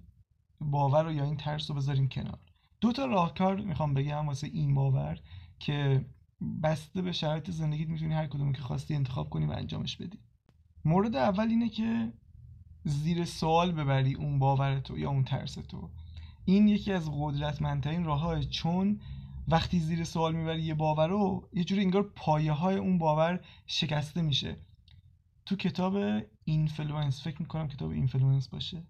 باور 0.62 1.04
رو 1.04 1.12
یا 1.12 1.24
این 1.24 1.38
ترس 1.38 1.70
رو 1.70 1.76
بذاریم 1.76 2.10
کنار. 2.10 2.40
دو 2.82 2.92
تا 2.92 3.06
راهکار 3.06 3.62
می‌خوام 3.62 3.94
بگم 3.94 4.28
واسه 4.28 4.48
این 4.48 4.74
باور 4.74 5.20
که 5.60 6.06
بسته 6.64 7.02
به 7.02 7.12
شرایط 7.12 7.52
زندگیت 7.52 7.90
می‌تونی 7.90 8.14
هر 8.14 8.28
کدوم 8.28 8.54
که 8.54 8.62
خواستی 8.62 8.96
انتخاب 8.96 9.30
کنی 9.30 9.46
و 9.46 9.52
انجامش 9.52 9.98
بدی. 9.98 10.20
مورد 10.86 11.16
اول 11.16 11.48
اینه 11.48 11.70
که 11.70 12.14
زیر 12.84 13.26
سوال 13.26 13.72
ببری 13.72 14.14
اون 14.14 14.40
باور 14.40 14.80
تو 14.80 14.98
یا 14.98 15.10
اون 15.10 15.24
ترس 15.24 15.54
تو. 15.54 15.90
این 16.46 16.68
یکی 16.68 16.92
از 16.92 17.12
قدرتمندترین 17.14 18.04
راههای 18.04 18.46
چون 18.46 19.02
وقتی 19.48 19.80
زیر 19.80 20.04
سوال 20.04 20.36
می‌بری 20.36 20.62
یه 20.62 20.74
باور 20.74 21.08
رو 21.08 21.50
یه 21.54 21.64
جوری 21.64 21.82
انگار 21.82 22.04
پایه 22.16 22.52
های 22.52 22.76
اون 22.76 22.98
باور 22.98 23.46
شکسته 23.66 24.22
میشه. 24.22 24.58
تو 25.46 25.56
کتاب 25.56 26.24
Influence 26.44 27.24
فکر 27.24 27.42
می‌کنم 27.42 27.68
کتاب 27.68 27.90
Influence 27.90 28.48
باشه. 28.48 28.84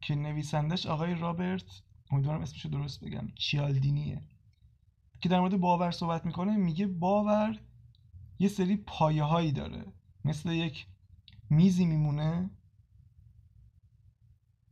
که 0.00 0.14
نویسندش 0.14 0.86
آقای 0.86 1.14
رابرت 1.14 1.82
امیدوارم 2.10 2.40
اسمشو 2.40 2.68
درست 2.68 3.04
بگم. 3.04 3.28
چیالدینیه. 3.34 4.22
که 5.20 5.28
در 5.28 5.40
مورد 5.40 5.56
باور 5.56 5.90
صحبت 5.90 6.26
می‌کنه 6.26 6.56
میگه 6.56 6.86
باور 6.86 7.60
یه 8.38 8.48
سری 8.48 8.76
پایه 8.76 9.22
هایی 9.22 9.52
داره. 9.52 9.92
مثل 10.24 10.50
یک 10.50 10.86
میزی 11.50 11.86
میمونه 11.86 12.50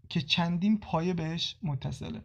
که 0.09 0.21
چندین 0.21 0.79
پایه 0.79 1.15
بهش 1.15 1.57
متصله. 1.63 2.25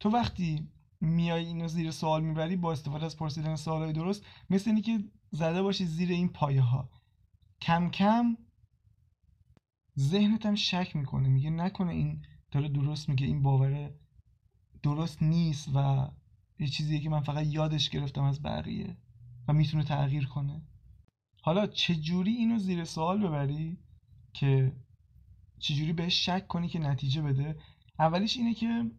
تو 0.00 0.10
وقتی 0.10 0.68
میای 1.00 1.46
اینو 1.46 1.68
زیر 1.68 1.90
سوال 1.90 2.22
می‌بری 2.22 2.56
با 2.56 2.72
استفاده 2.72 3.04
از 3.04 3.16
پرسیدن 3.16 3.56
سوالای 3.56 3.92
درست 3.92 4.24
مثل 4.50 4.70
اینی 4.70 4.82
که 4.82 5.04
زده 5.30 5.62
باشی 5.62 5.84
زیر 5.84 6.10
این 6.10 6.28
پایه 6.28 6.62
ها 6.62 6.90
کم 7.60 7.90
کم 7.90 8.36
ذهنت 9.98 10.46
هم 10.46 10.54
شک 10.54 10.96
می‌کنه. 10.96 11.28
میگه 11.28 11.50
نکنه 11.50 11.92
این 11.92 12.24
داره 12.50 12.68
درست 12.68 13.08
میگه 13.08 13.26
این 13.26 13.42
باوره 13.42 13.94
درست 14.82 15.22
نیست 15.22 15.68
و 15.74 16.08
یه 16.58 16.66
چیزیه 16.66 17.00
که 17.00 17.10
من 17.10 17.20
فقط 17.20 17.46
یادش 17.46 17.90
گرفتم 17.90 18.22
از 18.22 18.42
بقیه 18.42 18.96
و 19.48 19.52
می‌تونه 19.52 19.84
تغییر 19.84 20.26
کنه. 20.26 20.62
حالا 21.42 21.66
چجوری 21.66 22.32
اینو 22.32 22.58
زیر 22.58 22.84
سوال 22.84 23.26
ببری 23.26 23.78
که 24.32 24.72
چجوری 25.58 25.92
بهش 25.92 26.26
شک 26.26 26.46
کنی 26.46 26.68
که 26.68 26.78
نتیجه 26.78 27.22
بده؟ 27.22 27.58
اولیش 27.98 28.36
اینه 28.36 28.54
که 28.54 28.90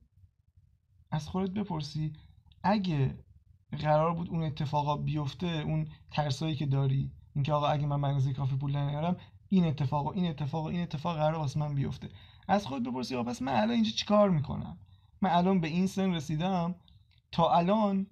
از 1.12 1.28
خودت 1.28 1.52
بپرسی 1.52 2.14
اگه 2.64 3.24
قرار 3.72 4.14
بود 4.14 4.30
اون 4.30 4.44
اتفاقا 4.44 4.98
بیفته 4.98 5.48
اون 5.48 5.88
ترسایی 6.12 6.56
که 6.56 6.66
داری 6.66 7.12
اینکه 7.36 7.54
آقا 7.54 7.68
اگه 7.68 7.86
من 7.86 7.96
مغازه 7.96 8.34
کافی 8.34 8.56
پول 8.56 8.76
نیارم 8.76 9.18
این 9.50 9.66
اتفاق 9.66 10.06
و 10.06 10.10
این 10.10 10.26
اتفاق 10.26 10.64
و 10.64 10.68
این 10.68 10.82
اتفاق 10.82 11.18
قرار 11.18 11.36
واسه 11.36 11.60
من 11.60 11.76
بیفته. 11.76 12.10
از 12.48 12.68
خود 12.68 12.84
بپرسی 12.84 13.16
آقا 13.16 13.30
پس 13.30 13.42
من 13.42 13.54
الان 13.54 13.72
اینجا 13.72 13.92
چیکار 13.92 14.30
می‌کنم؟ 14.30 14.78
من 15.22 15.30
الان 15.30 15.62
به 15.62 15.68
این 15.68 15.88
سن 15.88 16.14
رسیدم 16.14 16.76
تا 17.32 17.52
الان 17.54 18.08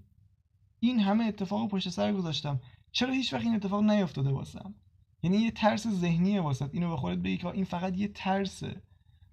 این 0.80 1.00
همه 1.00 1.24
اتفاق 1.26 1.70
پشت 1.70 1.90
سر 1.90 2.14
گذاشتم. 2.14 2.60
چرا 2.92 3.14
هیچ 3.14 3.34
وقت 3.34 3.44
این 3.44 3.56
اتفاق 3.56 3.84
نیفتاده 3.84 4.30
واسم؟ 4.30 4.76
یعنی 5.24 5.38
یه 5.38 5.52
ترس 5.52 5.88
ذهنیه 5.88 6.42
واسط 6.42 6.70
اینو 6.74 6.90
به 6.90 6.98
خودت 6.98 7.18
بگی 7.18 7.38
که 7.38 7.48
این 7.48 7.66
فقط 7.66 7.98
یه 7.98 8.08
ترسه. 8.08 8.82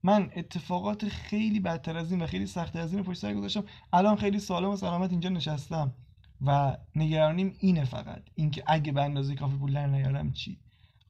من 0.03 0.31
اتفاقات 0.37 1.09
خیلی 1.09 1.61
بدتر 1.61 1.97
از 1.97 2.13
این 2.13 2.23
و 2.23 2.27
خیلی 2.27 2.47
سخت 2.47 2.77
از 2.77 2.95
این 2.95 3.03
پشت 3.03 3.21
سر 3.21 3.35
گذاشتم. 3.35 3.65
الان 3.93 4.17
خیلی 4.17 4.39
سالم 4.39 4.71
و 4.71 4.77
سلامت 4.77 5.11
اینجا 5.11 5.29
نشستم. 5.29 5.95
و 6.41 6.77
نگرانیم 6.97 7.57
اینه 7.61 7.85
فقط. 7.85 8.23
اینکه 8.35 8.63
اگه 8.67 8.93
به 8.93 9.03
اندازه 9.03 9.35
کافی 9.35 9.57
پول 9.57 9.73
در 9.73 9.87
نیارم 9.87 10.33
چی؟ 10.33 10.61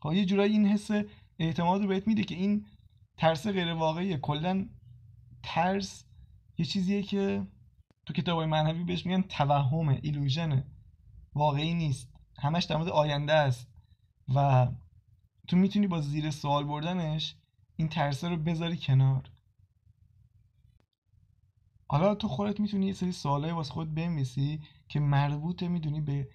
خب 0.00 0.12
یه 0.12 0.24
جورایی 0.24 0.52
این 0.52 0.66
حس 0.66 0.90
اعتماد 1.38 1.82
رو 1.82 1.88
بهت 1.88 2.06
میده 2.06 2.24
که 2.24 2.34
این 2.34 2.66
ترس 3.16 3.46
غیر 3.46 3.72
واقعیه 3.72 4.16
کلا 4.16 4.66
ترس 5.42 6.04
یه 6.58 6.64
چیزیه 6.64 7.02
که 7.02 7.46
تو 8.06 8.12
کتاب 8.12 8.42
معنوی 8.42 8.84
بهش 8.84 9.06
میگن 9.06 9.22
توهمه 9.22 10.00
ایلوژنه 10.02 10.64
واقعی 11.34 11.74
نیست. 11.74 12.08
همش 12.38 12.64
در 12.64 12.76
مورد 12.76 12.88
آینده 12.88 13.32
است. 13.32 13.68
و 14.34 14.68
تو 15.48 15.56
می‌تونی 15.56 15.86
با 15.86 16.00
زیر 16.00 16.30
سوال 16.30 16.64
بردنش 16.64 17.36
این 17.76 17.88
ترسه 17.88 18.28
رو 18.28 18.36
بذاری 18.36 18.76
کنار. 18.76 19.30
حالا 21.88 22.14
تو 22.14 22.28
خودت 22.28 22.60
می‌تونی 22.60 22.86
یه 22.86 22.92
سری 22.92 23.12
سوالای 23.12 23.50
واسه 23.50 23.72
خود 23.72 23.94
بنویسی 23.94 24.60
که 24.88 25.00
مربوطه 25.00 25.68
می‌دونی 25.68 26.00
به 26.00 26.28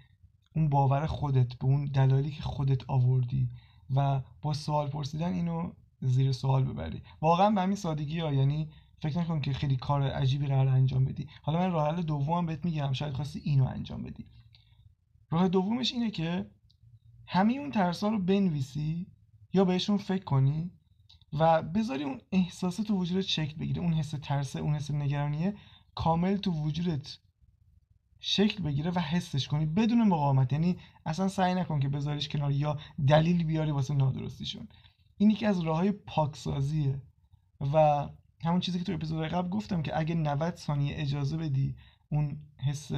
اون 0.56 0.70
باور 0.70 1.06
خودت 1.06 1.56
به 1.58 1.66
اون 1.66 1.86
دلایلی 1.86 2.32
که 2.32 2.42
خودت 2.42 2.90
آوردی 2.90 3.50
و 3.96 4.22
با 4.42 4.54
سوال 4.54 4.90
پرسیدن 4.90 5.34
اینو 5.34 5.72
زیر 6.02 6.32
سوال 6.32 6.64
ببری. 6.64 7.04
واقعا 7.22 7.52
به 7.52 7.62
همین 7.62 7.76
سادگی 7.76 8.20
ها 8.20 8.34
یعنی 8.34 8.70
فکر 9.02 9.20
نکن 9.20 9.42
که 9.42 9.54
خیلی 9.54 9.76
کار 9.76 10.04
عجیبی 10.04 10.48
قرار 10.48 10.68
انجام 10.68 11.06
بدی. 11.06 11.28
حالا 11.42 11.60
من 11.60 11.72
راه 11.72 11.88
حل 11.88 12.02
دوم 12.02 12.46
بهت 12.46 12.66
میگم 12.66 12.94
شاید 12.94 13.14
خواستی 13.14 13.40
اینو 13.40 13.66
انجام 13.66 14.04
بدی. 14.04 14.26
راه 15.30 15.48
دومش 15.48 15.92
اینه 15.94 16.12
که 16.12 16.52
همه 17.28 17.54
اون 17.54 17.72
ترسا 17.72 18.08
رو 18.08 18.20
بنویسی 18.20 19.08
یا 19.54 19.66
بهشون 19.66 19.98
فکر 19.98 20.24
کنی 20.24 20.72
و 21.34 21.64
بذاری 21.64 22.04
اون 22.04 22.22
احساسات 22.32 22.88
تو 22.88 22.98
وجودت 22.98 23.26
شکل 23.26 23.58
بگیره. 23.58 23.82
اون 23.82 23.94
حس 23.94 24.10
ترسه 24.10 24.60
اون 24.60 24.76
حس 24.76 24.92
نگرانیه 24.92 25.56
کامل 25.96 26.38
تو 26.38 26.52
وجودت 26.52 27.18
شکل 28.20 28.64
بگیره 28.64 28.92
و 28.92 29.00
حسش 29.00 29.48
کنی 29.48 29.66
بدون 29.66 30.08
مقاومت. 30.08 30.54
یعنی 30.54 30.78
اصلا 31.06 31.28
سعی 31.28 31.54
نکن 31.54 31.80
که 31.80 31.90
بذاریش 31.90 32.30
کنار 32.30 32.52
یا 32.52 32.80
دلیل 33.08 33.44
بیاری 33.44 33.72
واسه 33.72 33.94
نادرستیشون. 33.94 34.68
این 35.18 35.32
یکی 35.32 35.46
از 35.46 35.60
راه 35.60 35.78
های 35.78 35.92
پاکسازیه 35.92 37.02
و 37.74 38.10
همون 38.44 38.60
چیزی 38.60 38.80
که 38.80 38.86
تو 38.86 38.94
اپیزود 38.94 39.28
قبل 39.28 39.50
گفتم 39.50 39.82
که 39.82 40.00
اگه 40.00 40.16
90 40.16 40.56
ثانیه 40.56 40.96
اجازه 40.98 41.38
بدی 41.38 41.76
اون 42.10 42.38
حس 42.58 42.92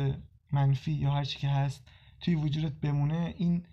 منفی 0.51 0.91
یا 0.91 1.11
هر 1.11 1.23
چی 1.23 1.39
که 1.39 1.49
هست 1.49 1.87
توی 2.19 2.35
وجودت 2.35 2.73
بمونه 2.73 3.33
این 3.37 3.65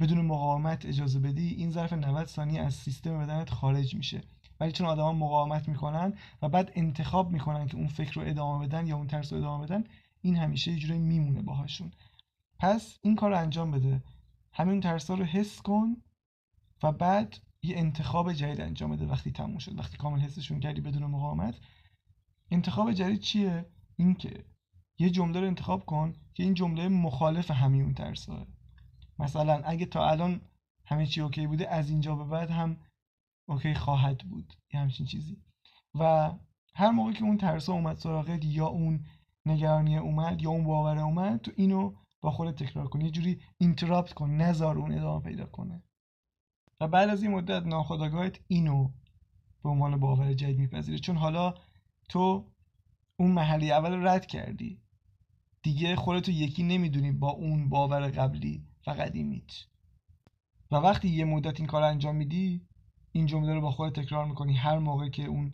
بدون 0.00 0.20
مقاومت 0.20 0.86
اجازه 0.86 1.18
بدی 1.18 1.48
این 1.48 1.70
ظرف 1.70 1.92
90 1.92 2.26
ثانیه 2.26 2.62
از 2.62 2.74
سیستم 2.74 3.18
بدنت 3.18 3.50
خارج 3.50 3.94
میشه. 3.94 4.20
ولی 4.60 4.72
چون 4.72 4.86
آدما 4.86 5.12
مقاومت 5.12 5.68
می‌کنن 5.68 6.12
و 6.42 6.48
بعد 6.48 6.72
انتخاب 6.74 7.30
می‌کنن 7.30 7.66
که 7.66 7.76
اون 7.76 7.86
فکر 7.86 8.20
رو 8.20 8.28
ادامه 8.28 8.66
بدن 8.66 8.86
یا 8.86 8.96
اون 8.96 9.06
ترس 9.06 9.32
رو 9.32 9.38
ادامه 9.38 9.66
بدن 9.66 9.84
این 10.20 10.36
همیشه 10.36 10.72
یه 10.72 10.98
میمونه 10.98 11.42
باهاشون. 11.42 11.92
پس 12.58 12.98
این 13.02 13.16
کار 13.16 13.30
رو 13.30 13.38
انجام 13.38 13.70
بده. 13.70 14.02
همین 14.52 14.80
ترس 14.80 15.10
رو 15.10 15.24
حس 15.24 15.62
کن 15.62 15.96
و 16.82 16.92
بعد 16.92 17.38
یه 17.62 17.76
انتخاب 17.78 18.32
جدید 18.32 18.60
انجام 18.60 18.90
بده 18.90 19.06
وقتی 19.06 19.32
تموم 19.32 19.58
شد. 19.58 19.78
وقتی 19.78 19.96
کامل 19.96 20.20
حسشون 20.20 20.60
کردی 20.60 20.80
بدون 20.80 21.04
مقاومت. 21.04 21.54
انتخاب 22.50 22.92
جدید 22.92 23.20
چیه؟ 23.20 23.66
این 23.96 24.14
که 24.14 24.44
یه 24.98 25.10
جمله 25.10 25.40
رو 25.40 25.46
انتخاب 25.46 25.84
کن 25.84 26.12
که 26.34 26.42
این 26.42 26.54
جمله 26.54 26.88
مخالف 26.88 27.50
همین 27.50 27.82
اون 27.82 27.94
ترساه 27.94 28.46
مثلا 29.18 29.62
اگه 29.64 29.86
تا 29.86 30.08
الان 30.08 30.40
همه 30.86 31.06
چی 31.06 31.20
OK 31.20 31.46
بوده 31.46 31.70
از 31.70 31.90
اینجا 31.90 32.14
به 32.16 32.24
بعد 32.24 32.50
هم 32.50 32.76
OK 33.48 33.74
خواهد 33.74 34.18
بود. 34.18 34.52
یه 34.72 34.80
همچین 34.80 35.06
چیزی. 35.06 35.42
و 35.94 36.32
هر 36.74 36.90
موقع 36.90 37.12
که 37.12 37.22
اون 37.24 37.38
ترسا 37.38 37.72
اومد 37.72 37.96
سراغت 37.96 38.44
یا 38.44 38.66
اون 38.66 39.06
نگرانی 39.46 39.98
اومد 39.98 40.42
یا 40.42 40.50
اون 40.50 40.64
باور 40.64 40.98
اومد 40.98 41.40
تو 41.40 41.52
اینو 41.56 41.94
با 42.20 42.30
خودت 42.30 42.62
تکرار 42.62 42.88
کن. 42.88 43.00
یه 43.00 43.10
جوری 43.10 43.40
interrupt 43.58 44.12
کن 44.12 44.30
نذار 44.30 44.78
اون 44.78 44.92
ادامه 44.92 45.22
پیدا 45.22 45.46
کنه. 45.46 45.82
و 46.80 46.88
بعد 46.88 47.08
از 47.08 47.22
این 47.22 47.32
مدت 47.32 47.66
ناخداگاهت 47.66 48.40
اینو 48.48 48.90
به 49.62 49.68
عنوان 49.68 50.00
باور 50.00 50.34
جدید 50.34 50.58
میپذیره 50.58 50.98
چون 50.98 51.16
حالا 51.16 51.54
تو 52.08 52.52
اون 53.16 53.30
مرحله 53.30 53.72
اول 53.72 54.06
رد 54.06 54.26
کردی. 54.26 54.80
دیگه 55.62 55.96
خودتو 55.96 56.30
یکی 56.30 56.62
نمی‌دونی 56.62 57.12
با 57.12 57.30
اون 57.30 57.68
باور 57.68 58.08
قبلی 58.08 58.64
و 58.86 58.90
قدیمیت. 58.90 59.52
و 60.70 60.76
وقتی 60.76 61.08
یه 61.08 61.24
مدت 61.24 61.60
این 61.60 61.66
کار 61.66 61.82
انجام 61.82 62.16
میدی 62.16 62.66
این 63.12 63.26
جمله 63.26 63.54
رو 63.54 63.60
با 63.60 63.70
خودت 63.70 64.00
تکرار 64.00 64.24
می‌کنی. 64.24 64.54
هر 64.54 64.78
موقع 64.78 65.08
که 65.08 65.24
اون 65.24 65.52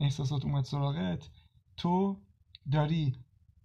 احساسات 0.00 0.44
اومد 0.44 0.64
سراغت 0.64 1.30
تو 1.76 2.20
داری 2.72 3.16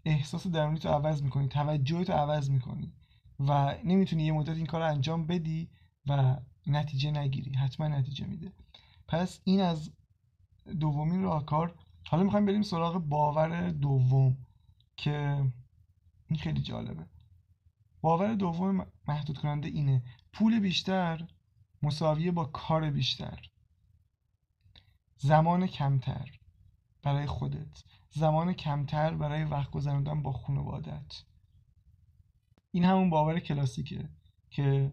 احساس 0.05 0.47
درونی 0.47 0.79
تو 0.79 0.89
عوض 0.89 1.23
می‌کنی 1.23 1.47
توجه 1.47 2.03
تو 2.03 2.13
عوض 2.13 2.49
می‌کنی 2.49 2.93
و 3.39 3.75
نمی‌تونی 3.83 4.23
یه 4.23 4.31
مدت 4.31 4.57
این 4.57 4.65
کار 4.65 4.81
انجام 4.81 5.27
بدی 5.27 5.69
و 6.07 6.37
نتیجه 6.67 7.11
نگیری. 7.11 7.53
حتما 7.53 7.87
نتیجه 7.87 8.25
میده. 8.25 8.51
پس 9.07 9.39
این 9.43 9.61
از 9.61 9.91
دومین 10.79 11.21
راهکار 11.21 11.75
حالا 12.07 12.23
می‌خوایم 12.23 12.45
بریم 12.45 12.61
سراغ 12.61 12.97
باور 12.97 13.69
دوم 13.69 14.37
که 14.97 15.45
این 16.27 16.39
خیلی 16.39 16.61
جالبه. 16.61 17.05
باور 18.01 18.35
دوم 18.35 18.85
محدود 19.07 19.37
کننده 19.37 19.67
اینه. 19.67 20.03
پول 20.33 20.59
بیشتر 20.59 21.27
مساویه 21.83 22.31
با 22.31 22.45
کار 22.45 22.91
بیشتر. 22.91 23.49
زمان 25.17 25.67
کمتر 25.67 26.39
برای 27.03 27.25
خودت. 27.25 27.83
زمان 28.09 28.53
کمتر 28.53 29.13
برای 29.13 29.43
وقت 29.43 29.71
گذراندن 29.71 30.21
با 30.21 30.31
خانوادت. 30.31 31.23
این 32.71 32.85
همون 32.85 33.09
باور 33.09 33.39
کلاسیکه 33.39 34.09
که 34.49 34.91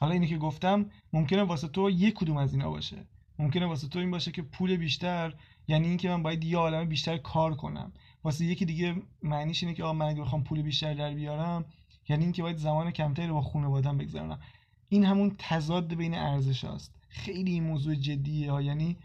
حالا 0.00 0.12
اینی 0.12 0.26
که 0.26 0.38
گفتم 0.38 0.90
ممکنه 1.12 1.42
واسه 1.42 1.68
تو 1.68 1.90
یک 1.90 2.14
کدوم 2.14 2.36
از 2.36 2.52
اینا 2.52 2.70
باشه. 2.70 3.06
ممکنه 3.38 3.66
واسه 3.66 3.88
تو 3.88 3.98
این 3.98 4.10
باشه 4.10 4.32
که 4.32 4.42
پول 4.42 4.76
بیشتر 4.76 5.34
یعنی 5.68 5.88
اینکه 5.88 6.08
من 6.08 6.22
باید 6.22 6.44
یه 6.44 6.58
عالمه 6.58 6.84
بیشتر 6.84 7.16
کار 7.16 7.54
کنم. 7.54 7.92
واسه 8.24 8.44
یکی 8.44 8.64
دیگه 8.64 9.02
معنیش 9.22 9.62
اینه 9.62 9.74
که 9.74 9.84
آ 9.84 9.92
من 9.92 10.06
اگه 10.06 10.20
بخوام 10.20 10.44
پول 10.44 10.62
بیشتر 10.62 10.94
در 10.94 11.14
بیارم 11.14 11.64
یعنی 12.08 12.24
اینکه 12.24 12.42
باید 12.42 12.56
زمان 12.56 12.90
کمتری 12.90 13.26
رو 13.26 13.34
با 13.34 13.42
خانواده‌ام 13.42 13.98
بگذرونم. 13.98 14.40
این 14.88 15.04
همون 15.04 15.36
تضاد 15.38 15.94
بین 15.94 16.14
ارزش 16.14 16.64
هاست. 16.64 16.94
خیلی 17.08 17.52
این 17.52 17.64
موضوع 17.64 17.94
جدیه 17.94 18.52
ها. 18.52 18.62
یعنی 18.62 18.96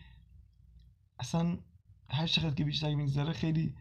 اصلا 1.20 1.58
هر 2.10 2.28
چقدر 2.28 2.54
که 2.54 2.64
بیشتر 2.64 2.96
میگذره 2.96 3.34
خیلی 3.34 3.74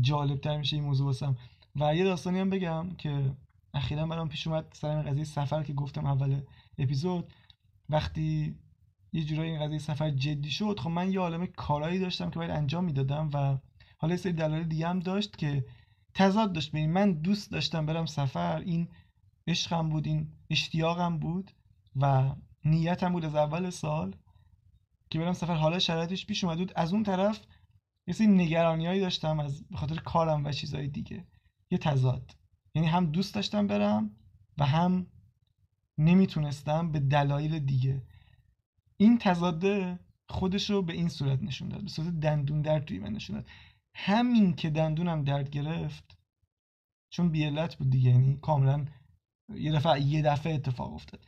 جالب 0.00 0.40
تر 0.40 0.56
میشه 0.56 0.76
این 0.76 0.84
موضوع 0.84 1.06
واسم. 1.06 1.36
و 1.76 1.96
یه 1.96 2.04
داستانی 2.04 2.38
هم 2.38 2.50
بگم 2.50 2.90
که 2.98 3.32
اخیرا 3.76 4.06
برام 4.06 4.28
پیش 4.28 4.46
اومد 4.46 4.72
سر 4.72 5.02
قضیه 5.02 5.24
سفر 5.24 5.62
که 5.62 5.72
گفتم 5.72 6.06
اول 6.06 6.40
اپیزود. 6.78 7.32
وقتی 7.88 8.58
یه 9.12 9.24
جورایی 9.24 9.50
این 9.50 9.60
قضیه 9.60 9.78
سفر 9.78 10.10
جدی 10.10 10.50
شد 10.50 10.80
خب 10.80 10.90
من 10.90 11.12
یه 11.12 11.20
عالم 11.20 11.46
کارهایی 11.46 11.98
داشتم 11.98 12.30
که 12.30 12.38
باید 12.38 12.50
انجام 12.50 12.84
می‌دادم 12.84 13.30
و 13.34 13.58
حالا 13.98 14.14
یه 14.14 14.20
سری 14.20 14.32
دلایل 14.32 14.68
دیگه 14.68 14.88
هم 14.88 15.00
داشت 15.00 15.36
که 15.36 15.64
تضاد 16.14 16.52
داشت. 16.52 16.70
ببین 16.70 16.92
من 16.92 17.12
دوست 17.12 17.52
داشتم 17.52 17.86
برم 17.86 18.06
سفر 18.06 18.56
این 18.56 18.88
عشقم 19.46 19.88
بود 19.88 20.06
این 20.06 20.32
اشتیاقم 20.50 21.18
بود 21.18 21.50
و 21.96 22.34
نیتم 22.64 23.12
بود 23.12 23.24
از 23.24 23.34
اول 23.34 23.70
سال 23.70 24.16
که 25.10 25.18
برم 25.18 25.32
سفر. 25.32 25.54
حالا 25.54 25.78
شرایطش 25.78 26.26
پیش 26.26 26.44
اومد 26.44 26.58
بود. 26.58 26.72
از 26.76 26.92
اون 26.92 27.02
طرف 27.02 27.40
یه 28.06 28.14
سری 28.14 28.26
نگرانیایی 28.26 29.00
داشتم 29.00 29.40
از 29.40 29.68
به 29.68 29.76
خاطر 29.76 29.96
کارم 29.96 30.44
و 30.44 30.52
چیزهای 30.52 30.88
دیگه. 30.88 31.26
یه 31.70 31.78
تضاد. 31.78 32.36
یعنی 32.76 32.88
هم 32.88 33.06
دوست 33.06 33.34
داشتم 33.34 33.66
برم 33.66 34.10
و 34.58 34.66
هم 34.66 35.06
نمی‌تونستم 35.98 36.92
به 36.92 37.00
دلایل 37.00 37.58
دیگه. 37.58 38.02
این 38.96 39.18
تضاده 39.18 39.98
خودش 40.28 40.70
رو 40.70 40.82
به 40.82 40.92
این 40.92 41.08
صورت 41.08 41.42
نشون 41.42 41.68
داد 41.68 41.82
به 41.82 41.88
صورت 41.88 42.20
دندون 42.20 42.62
درد 42.62 42.84
توی 42.84 42.98
من 42.98 43.12
نشون 43.12 43.36
داد. 43.36 43.46
همین 43.94 44.54
که 44.54 44.70
دندونم 44.70 45.24
درد 45.24 45.50
گرفت 45.50 46.18
چون 47.10 47.28
بیالت 47.28 47.76
بود 47.76 47.90
دیگه 47.90 48.10
یعنی 48.10 48.36
کاملا 48.36 48.84
یه 49.54 49.72
دفعه 49.72 50.00
یه 50.00 50.22
دفعه 50.22 50.54
اتفاق 50.54 50.94
افتاد. 50.94 51.24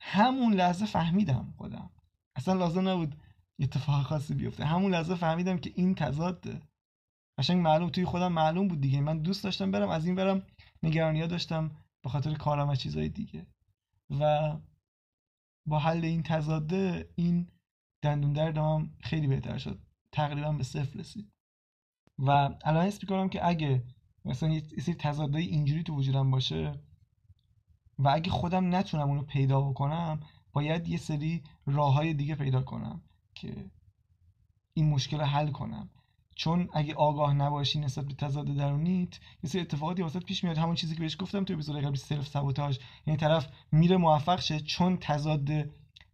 همون 0.00 0.54
لحظه 0.54 0.86
فهمیدم 0.86 1.54
خودم. 1.56 1.90
اصلا 2.36 2.54
لازم 2.54 2.88
نبود 2.88 3.16
اتفاق 3.58 4.02
خاصی 4.02 4.34
بیفته. 4.34 4.64
همون 4.64 4.94
لحظه 4.94 5.14
فهمیدم 5.14 5.58
که 5.58 5.72
این 5.74 5.94
تضاده. 5.94 6.60
قشنگ 7.38 7.62
معلوم 7.62 7.88
توی 7.88 8.04
خودم 8.04 8.32
معلوم 8.32 8.68
بود 8.68 8.80
دیگه. 8.80 9.00
من 9.00 9.18
دوست 9.18 9.44
داشتم 9.44 9.70
برم 9.70 9.88
از 9.88 10.06
این 10.06 10.14
برم 10.14 10.42
نگرانی 10.84 11.26
داشتم 11.26 11.70
به 12.02 12.08
خاطر 12.08 12.34
کارم 12.34 12.68
و 12.68 12.74
چیزهای 12.74 13.08
دیگه. 13.08 13.46
و 14.10 14.52
با 15.66 15.78
حل 15.78 16.04
این 16.04 16.22
تضاده 16.22 17.12
این 17.16 17.48
دندون 18.02 18.32
دردم 18.32 18.90
خیلی 19.00 19.26
بهتر 19.26 19.58
شد. 19.58 19.78
تقریبا 20.12 20.52
به 20.52 20.62
صفر 20.62 20.98
رسید. 20.98 21.32
و 22.18 22.30
الان 22.64 22.86
حس 22.86 23.02
می‌کنم 23.02 23.28
که 23.28 23.48
اگه 23.48 23.84
مثلا 24.24 24.48
یه 24.48 24.60
سری 24.60 24.94
تضاده 24.94 25.38
اینجوری 25.38 25.82
تو 25.82 25.94
وجودم 25.94 26.30
باشه 26.30 26.72
و 27.98 28.08
اگه 28.08 28.30
خودم 28.30 28.74
نتونم 28.74 29.08
اونو 29.08 29.22
پیدا 29.22 29.60
بکنم 29.60 30.20
باید 30.52 30.88
یه 30.88 30.96
سری 30.96 31.42
راه 31.66 31.94
های 31.94 32.14
دیگه 32.14 32.34
پیدا 32.34 32.62
کنم 32.62 33.02
که 33.34 33.70
این 34.74 34.88
مشکل 34.88 35.18
رو 35.18 35.24
حل 35.24 35.50
کنم. 35.50 35.90
چون 36.34 36.68
اگه 36.72 36.94
آگاه 36.94 37.34
نباشی 37.34 37.80
نسبت 37.80 38.04
به 38.04 38.14
تضاد 38.14 38.56
درونیت 38.56 39.20
یه 39.42 39.50
سری 39.50 39.60
اتفاقاتی 39.60 40.02
واسط 40.02 40.24
پیش 40.24 40.44
میاد. 40.44 40.58
همون 40.58 40.74
چیزی 40.74 40.94
که 40.94 41.00
بهش 41.00 41.16
گفتم 41.20 41.44
تو 41.44 41.52
اپیزود 41.52 41.84
قبلی 41.84 41.96
سلف 41.96 42.26
سابوتاژ 42.26 42.78
یعنی 43.06 43.16
طرف 43.16 43.48
میره 43.72 43.96
موفق 43.96 44.40
شه 44.40 44.60
چون 44.60 44.96
تضاد 44.96 45.48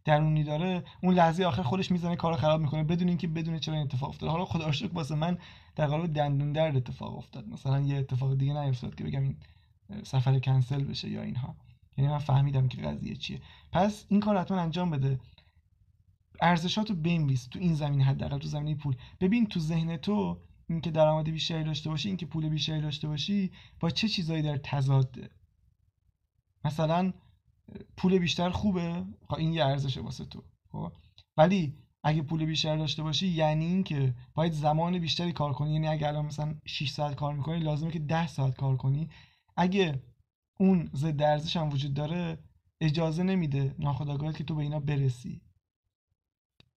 درونی 0.05 0.43
داره. 0.43 0.83
اون 1.03 1.13
لحظه 1.13 1.43
آخر 1.43 1.61
خودش 1.61 1.91
می‌زنه 1.91 2.15
کارو 2.15 2.35
خراب 2.35 2.61
می‌کنه 2.61 2.83
بدون 2.83 3.07
اینکه 3.07 3.27
بدون 3.27 3.59
چرا 3.59 3.75
این 3.75 3.83
اتفاق 3.83 4.09
افتاد 4.09 4.29
حالا 4.29 4.45
خدا 4.45 4.71
شکر 4.71 4.93
واسه 4.93 5.15
من 5.15 5.37
در 5.75 5.87
قالب 5.87 6.13
دندون 6.13 6.51
درد 6.51 6.77
اتفاق 6.77 7.17
افتاد. 7.17 7.47
مثلا 7.47 7.79
یه 7.79 7.97
اتفاق 7.97 8.37
دیگه 8.37 8.53
نیفتاد 8.53 8.95
که 8.95 9.03
بگم 9.03 9.23
این 9.23 9.37
سفر 10.03 10.39
کنسل 10.39 10.83
بشه 10.83 11.09
یا 11.09 11.21
اینها. 11.21 11.55
یعنی 11.97 12.11
من 12.11 12.17
فهمیدم 12.17 12.67
که 12.67 12.81
قضیه 12.81 13.15
چیه. 13.15 13.41
پس 13.71 14.05
این 14.09 14.19
کار 14.19 14.37
حتما 14.37 14.57
انجام 14.59 14.89
بده. 14.89 15.19
ارزشاتو 16.41 16.95
بنویس 16.95 17.47
تو 17.47 17.59
این 17.59 17.73
زمینه 17.73 18.03
حداقل 18.03 18.37
تو 18.37 18.47
زمینه 18.47 18.75
پول. 18.75 18.95
ببین 19.19 19.45
تو 19.45 19.59
ذهن 19.59 19.97
تو 19.97 20.41
اینکه 20.69 20.91
درآمد 20.91 21.29
بیشتری 21.29 21.63
داشته 21.63 21.89
باشی 21.89 22.07
اینکه 22.07 22.25
پول 22.25 22.49
بیشتری 22.49 22.81
داشته 22.81 23.07
باشی 23.07 23.51
با 23.79 23.89
چه 23.89 24.07
چیزایی 24.07 24.41
در 24.41 24.57
تضاده 24.57 25.29
مثلا 26.65 27.13
پول 27.97 28.19
بیشتر 28.19 28.49
خوبه؟ 28.49 29.05
خب 29.29 29.35
این 29.35 29.53
یه 29.53 29.65
ارزشه 29.65 30.01
واسه 30.01 30.25
تو 30.25 30.43
خب؟ 30.71 30.91
ولی 31.37 31.77
اگه 32.03 32.21
پول 32.21 32.45
بیشتر 32.45 32.77
داشته 32.77 33.03
باشی 33.03 33.27
یعنی 33.27 33.65
اینکه 33.65 34.15
باید 34.33 34.53
زمان 34.53 34.99
بیشتری 34.99 35.31
کار 35.31 35.53
کنی. 35.53 35.73
یعنی 35.73 35.87
اگه 35.87 36.07
الان 36.07 36.25
مثلا 36.25 36.55
6 36.65 36.89
ساعت 36.89 37.15
کار 37.15 37.33
می‌کنی 37.33 37.59
لازمه 37.59 37.91
که 37.91 37.99
10 37.99 38.27
ساعت 38.27 38.57
کار 38.57 38.77
کنی. 38.77 39.09
اگه 39.57 40.03
اون 40.59 40.89
ضد 40.93 41.21
ارزش 41.21 41.57
هم 41.57 41.69
وجود 41.69 41.93
داره 41.93 42.43
اجازه 42.81 43.23
نمیده 43.23 43.75
ناخودآگاهت 43.79 44.37
که 44.37 44.43
تو 44.43 44.55
به 44.55 44.63
اینا 44.63 44.79
برسی. 44.79 45.41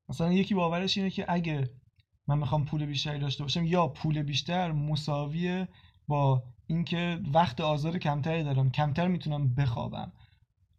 مثلا 0.09 0.33
یکی 0.33 0.55
باورش 0.55 0.99
اینه 0.99 1.11
که 1.11 1.25
اگه 1.29 1.71
من 2.27 2.39
می‌خوام 2.39 2.65
پول 2.65 2.87
بیشتری 2.87 3.19
داشته 3.19 3.45
باشم 3.45 3.65
یا 3.65 3.89
پول 3.89 4.23
بیشتر 4.23 4.73
مساویه 4.73 5.69
با 6.09 6.43
اینکه 6.67 7.21
وقت 7.35 7.61
آزار 7.61 7.99
کمتری 7.99 8.45
دارم 8.45 8.71
کمتر 8.71 9.09
می‌تونم 9.09 9.55
بخوابم. 9.55 10.13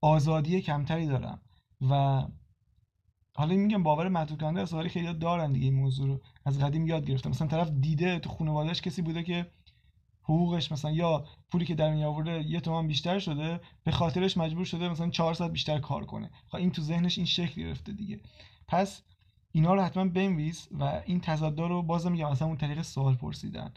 آزادی 0.02 0.62
کمتری 0.62 1.06
دارم. 1.08 1.42
و 1.90 2.24
حالا 3.36 3.56
میگم 3.56 3.84
باور 3.84 4.08
محدود 4.08 4.42
کننده 4.42 4.62
است 4.62 4.88
خیلی 4.88 5.14
دارن 5.14 5.54
دیگه 5.54 5.66
این 5.66 5.76
موضوع 5.76 6.08
رو. 6.08 6.22
از 6.46 6.60
قدیم 6.60 6.88
یاد 6.88 7.06
گرفتم. 7.06 7.30
مثلا 7.30 7.48
طرف 7.48 7.70
دیده 7.70 8.20
تو 8.20 8.30
خانوادهش 8.30 8.82
کسی 8.82 9.02
بوده 9.02 9.24
که 9.24 9.52
حقوقش 10.24 10.72
مثلا 10.72 10.92
یا 10.92 11.26
پولی 11.52 11.66
که 11.66 11.76
در 11.76 11.94
می 11.94 12.04
آورده 12.04 12.44
یه 12.44 12.60
تومن 12.60 12.88
بیشتر 12.88 13.20
شده 13.20 13.60
به 13.84 13.92
خاطرش 13.92 14.38
مجبور 14.38 14.66
شده 14.66 14.90
مثلا 14.90 15.10
چهار 15.10 15.34
ساعت 15.34 15.52
بیشتر 15.52 15.80
کار 15.80 16.06
کنه. 16.06 16.32
خب 16.48 16.56
این 16.56 16.72
تو 16.72 16.82
ذهنش 16.82 17.18
این 17.18 17.28
شکل 17.28 17.62
گرفته 17.62 17.92
دیگه. 17.94 18.20
پس 18.68 19.04
اینا 19.56 19.74
رو 19.74 19.82
حتما 19.82 20.06
بنویس 20.06 20.68
و 20.80 20.84
این 21.06 21.20
تضادا 21.20 21.68
رو 21.68 21.82
بازم 21.82 22.12
میگم 22.12 22.32
مثلا 22.32 22.48
اون 22.48 22.58
طریق 22.58 22.82
سوال 22.82 23.16
پرسیدن. 23.16 23.72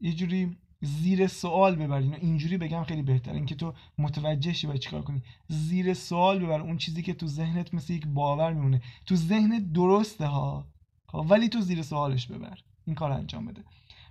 یه 0.00 0.12
جوری 0.12 0.56
زیر 0.80 1.26
سوال 1.26 1.76
ببر 1.76 1.96
اینو 1.96 2.16
اینجوری 2.20 2.58
بگم 2.58 2.84
خیلی 2.84 3.02
بهتره. 3.02 3.34
اینکه 3.34 3.54
تو 3.54 3.74
متوجه 3.98 4.52
شی 4.52 4.66
باید 4.66 4.80
چیکار 4.80 5.02
کنی. 5.02 5.22
زیر 5.48 5.94
سوال 5.94 6.38
ببر 6.38 6.60
اون 6.60 6.76
چیزی 6.76 7.02
که 7.02 7.14
تو 7.14 7.26
ذهنت 7.26 7.74
مثل 7.74 7.92
یک 7.92 8.06
باور 8.06 8.52
میمونه. 8.52 8.82
تو 9.06 9.16
ذهنت 9.16 9.72
درسته 9.72 10.26
ها. 10.26 10.66
خب، 11.06 11.26
ولی 11.28 11.48
تو 11.48 11.60
زیر 11.60 11.82
سوالش 11.82 12.26
ببر. 12.26 12.58
این 12.84 12.94
کار 12.94 13.12
انجام 13.12 13.46
بده. 13.46 13.64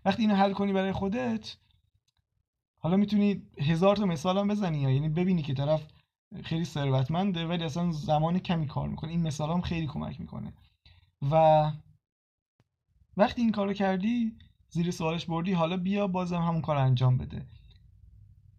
وقتی 0.05 0.21
اینو 0.21 0.36
حل 0.36 0.53
کنی 0.53 0.73
برای 0.73 0.91
خودت 0.91 1.57
حالا 2.77 2.97
می‌تونی 2.97 3.41
هزار 3.59 3.95
تا 3.95 4.05
مثال 4.05 4.38
هم 4.38 4.47
بزنی 4.47 4.81
یعنی 4.81 5.09
ببینی 5.09 5.41
که 5.41 5.53
طرف 5.53 5.88
خیلی 6.43 6.65
ثروتمنده 6.65 7.48
ولی 7.48 7.63
اصلا 7.63 7.91
زمان 7.91 8.39
کمی 8.39 8.67
کار 8.67 8.89
می‌کنه. 8.89 9.12
این 9.12 9.22
مثال 9.22 9.52
هم 9.52 9.62
خیلی 9.62 9.88
کمک 9.88 10.19
می‌کنه. 10.19 10.54
و 11.32 11.72
وقتی 13.17 13.41
این 13.41 13.52
کارو 13.52 13.74
کردی 13.74 14.38
زیر 14.69 14.91
سوالش 14.91 15.26
بردی 15.26 15.54
حالا 15.54 15.78
بیا 15.78 16.08
بازم 16.08 16.41
همون 16.41 16.62
کار 16.62 16.78
انجام 16.78 17.17
بده. 17.17 17.46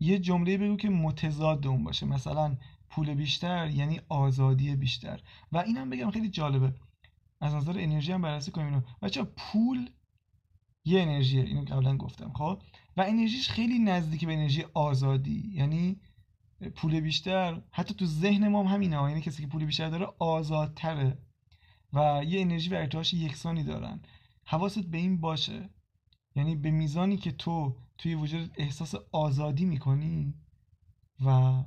یه 0.00 0.18
جمله 0.18 0.58
بگو 0.58 0.76
که 0.76 0.88
متضاد 0.88 1.66
اون 1.66 1.84
باشه. 1.84 2.06
مثلا 2.06 2.56
پول 2.90 3.14
بیشتر 3.14 3.70
یعنی 3.70 4.00
آزادی 4.08 4.76
بیشتر. 4.76 5.20
و 5.52 5.58
اینم 5.58 5.90
بگم 5.90 6.10
خیلی 6.10 6.28
جالبه. 6.28 6.74
از 7.40 7.54
نظر 7.54 7.74
انرژی 7.78 8.12
هم 8.12 8.22
بررسی 8.22 8.50
کنیم 8.50 8.66
اینو. 8.66 8.80
بچه 9.02 9.22
پول 9.22 9.90
یه 10.84 11.02
انرژیه. 11.02 11.44
اینو 11.44 11.64
قبلا 11.64 11.96
گفتم 11.96 12.32
خب؟ 12.32 12.62
و 12.96 13.00
انرژیش 13.00 13.48
خیلی 13.48 13.78
نزدیک 13.78 14.26
به 14.26 14.32
انرژی 14.32 14.64
آزادی. 14.74 15.50
یعنی 15.54 16.00
پول 16.68 17.00
بیشتر. 17.00 17.62
حتی 17.70 17.94
تو 17.94 18.06
ذهن 18.06 18.48
ما 18.48 18.62
هم 18.62 18.74
همینه 18.74 18.96
یعنی 18.96 19.20
کسی 19.20 19.42
که 19.42 19.48
پول 19.48 19.64
بیشتر 19.64 19.90
داره 19.90 20.06
آزادتره. 20.18 21.18
و 21.92 22.24
یه 22.26 22.40
انرژی 22.40 22.70
و 22.70 22.74
ارتعاش 22.74 23.14
یکسانی 23.14 23.62
دارن. 23.62 24.00
حواست 24.44 24.86
به 24.86 24.98
این 24.98 25.20
باشه. 25.20 25.70
یعنی 26.36 26.56
به 26.56 26.70
میزانی 26.70 27.16
که 27.16 27.32
تو 27.32 27.76
توی 27.98 28.14
وجود 28.14 28.50
احساس 28.56 28.94
آزادی 29.12 29.64
می‌کنی 29.64 30.34
و 31.24 31.62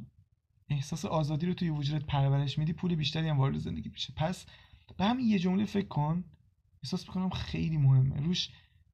احساس 0.69 1.05
آزادی 1.05 1.45
رو 1.45 1.53
توی 1.53 1.69
وجودت 1.69 2.05
پرورش 2.05 2.57
میدی 2.57 2.73
پول 2.73 2.95
بیشتری 2.95 3.27
هم 3.29 3.37
وارد 3.37 3.57
زندگی 3.57 3.89
میشه. 3.89 4.13
پس 4.15 4.45
به 4.97 5.05
همین 5.05 5.27
یه 5.27 5.39
جمله 5.39 5.65
فکر 5.65 5.87
کن. 5.87 6.23
احساس 6.83 7.07
می‌کنم 7.07 7.29
خیلی 7.29 7.77
مهمه. 7.77 8.19
روش 8.19 8.49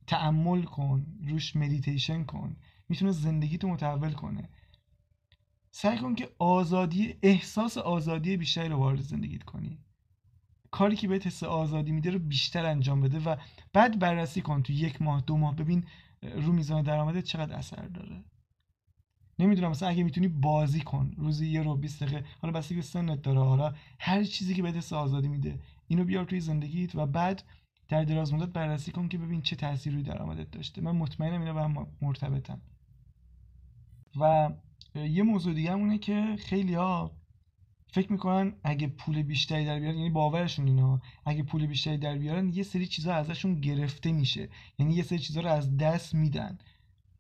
تعمل 0.08 0.64
کن. 0.64 1.06
روش 1.28 1.56
مدیتیشن 1.56 2.24
کن. 2.24 2.56
می‌تونه 2.90 3.12
زندگیتو 3.12 3.68
متحول 3.68 4.12
کنه. 4.12 4.50
سعی 5.76 5.98
کن 5.98 6.16
که 6.16 6.30
آزادی 6.40 7.16
احساس 7.22 7.78
آزادی 7.78 8.38
بیشتری 8.38 8.70
رو 8.70 8.78
وارد 8.78 9.02
زندگیت 9.02 9.44
کنی. 9.44 9.78
کاری 10.72 10.96
که 10.96 11.08
بهت 11.08 11.28
حس 11.28 11.44
آزادی 11.44 11.92
میده 11.92 12.12
رو 12.12 12.20
بیشتر 12.20 12.66
انجام 12.66 13.02
بده 13.02 13.20
و 13.20 13.36
بعد 13.74 14.00
بررسی 14.00 14.42
کن 14.42 14.64
تو 14.64 14.74
یک 14.74 15.02
ماه 15.02 15.22
دو 15.22 15.38
ماه. 15.38 15.56
ببین 15.56 15.86
رو 16.22 16.54
میزان 16.54 16.84
درآمدت 16.84 17.24
چقدر 17.24 17.56
اثر 17.56 17.88
داره. 17.88 18.24
نمی‌دونم 19.40 19.70
مثلا 19.70 19.90
اگه 19.90 20.04
می‌تونی 20.04 20.28
بازی 20.28 20.82
کن 20.82 21.14
روزی 21.18 21.48
یه 21.48 21.64
رو 21.64 21.76
20 21.76 22.04
دقیقه. 22.04 22.26
حالا 22.42 22.60
بستگی 22.60 22.76
به 22.76 22.82
سنت 22.82 23.22
داره. 23.22 23.40
حالا 23.40 23.74
هر 24.00 24.24
چیزی 24.24 24.54
که 24.54 24.62
بهت 24.62 24.76
حس 24.76 24.94
آزادی 24.94 25.28
میده 25.28 25.60
اینو 25.88 26.04
بیار 26.04 26.26
توی 26.26 26.40
زندگیت 26.40 26.96
و 26.96 27.06
بعد 27.06 27.44
در 27.88 28.04
دراز 28.04 28.34
مدت 28.34 28.50
بررسی 28.54 28.92
کن 28.92 29.08
که 29.08 29.18
ببین 29.18 29.42
چه 29.42 29.56
تأثیری 29.56 29.96
روی 29.96 30.04
درآمدت 30.04 30.52
داشته. 30.52 30.82
من 30.82 30.92
مطمئنم 30.92 31.42
اینا 31.42 31.54
به 31.54 31.62
هم 31.62 31.88
مرتبطن. 32.02 32.62
و 34.20 34.50
یه 34.96 35.24
موضوع 35.24 35.54
دیگه 35.54 35.72
همونه 35.72 35.98
که 35.98 36.36
خیلی 36.40 36.74
ها 36.74 37.12
فکر 37.88 38.12
می‌کنن 38.12 38.54
اگه 38.64 38.88
پول 38.88 39.24
بیشتری 39.24 39.66
در 39.66 39.80
بیارن 39.80 39.98
یعنی 39.98 40.10
باورشون 40.10 40.68
اینا 40.68 41.02
اگه 41.26 41.44
پول 41.44 41.66
بیشتری 41.66 41.98
در 41.98 42.18
بیارن 42.18 42.50
یه 42.50 42.64
سری 42.64 42.88
چیزها 42.88 43.14
ازشون 43.14 43.62
گرفته 43.62 44.12
میشه. 44.12 44.50
یعنی 44.80 44.94
یه 44.94 45.04
سری 45.04 45.20
چیزها 45.20 45.44
رو 45.44 45.50
از 45.50 45.78
دست 45.78 46.16
میدن. 46.16 46.58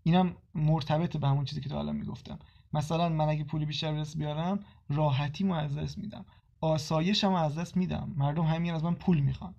اینم 0.03 0.36
مرتبط 0.56 1.17
به 1.17 1.27
همون 1.27 1.45
چیزی 1.45 1.62
که 1.62 1.69
تا 1.69 1.79
الان 1.79 1.95
می‌گفتم. 1.95 2.39
مثلا 2.73 3.10
من 3.10 3.29
اگه 3.29 3.43
پول 3.43 3.65
بیشتر 3.65 3.91
برس 3.91 4.17
بیارم 4.17 4.60
راحتی 4.89 5.51
از 5.51 5.77
دست 5.77 5.97
میدم. 5.97 6.25
آسایشم 6.62 7.34
از 7.34 7.58
دست 7.58 7.77
میدم. 7.77 8.13
مردم 8.17 8.43
همین 8.43 8.73
از 8.73 8.84
من 8.84 8.95
پول 8.95 9.19
می‌خوان. 9.19 9.56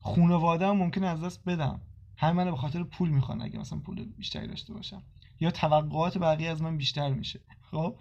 خانواده 0.00 0.70
ممکن 0.70 1.04
از 1.04 1.24
دست 1.24 1.44
بدم. 1.44 1.80
همه 2.16 2.32
منو 2.32 2.50
به 2.50 2.56
خاطر 2.56 2.82
پول 2.82 3.08
می‌خوان 3.08 3.42
اگه 3.42 3.58
مثلا 3.58 3.78
پول 3.78 4.04
بیشتری 4.04 4.46
داشته 4.46 4.74
باشم. 4.74 5.02
یا 5.40 5.50
توقعات 5.50 6.18
بقیه 6.18 6.50
از 6.50 6.62
من 6.62 6.76
بیشتر 6.76 7.10
میشه. 7.10 7.40
خب؟ 7.70 7.96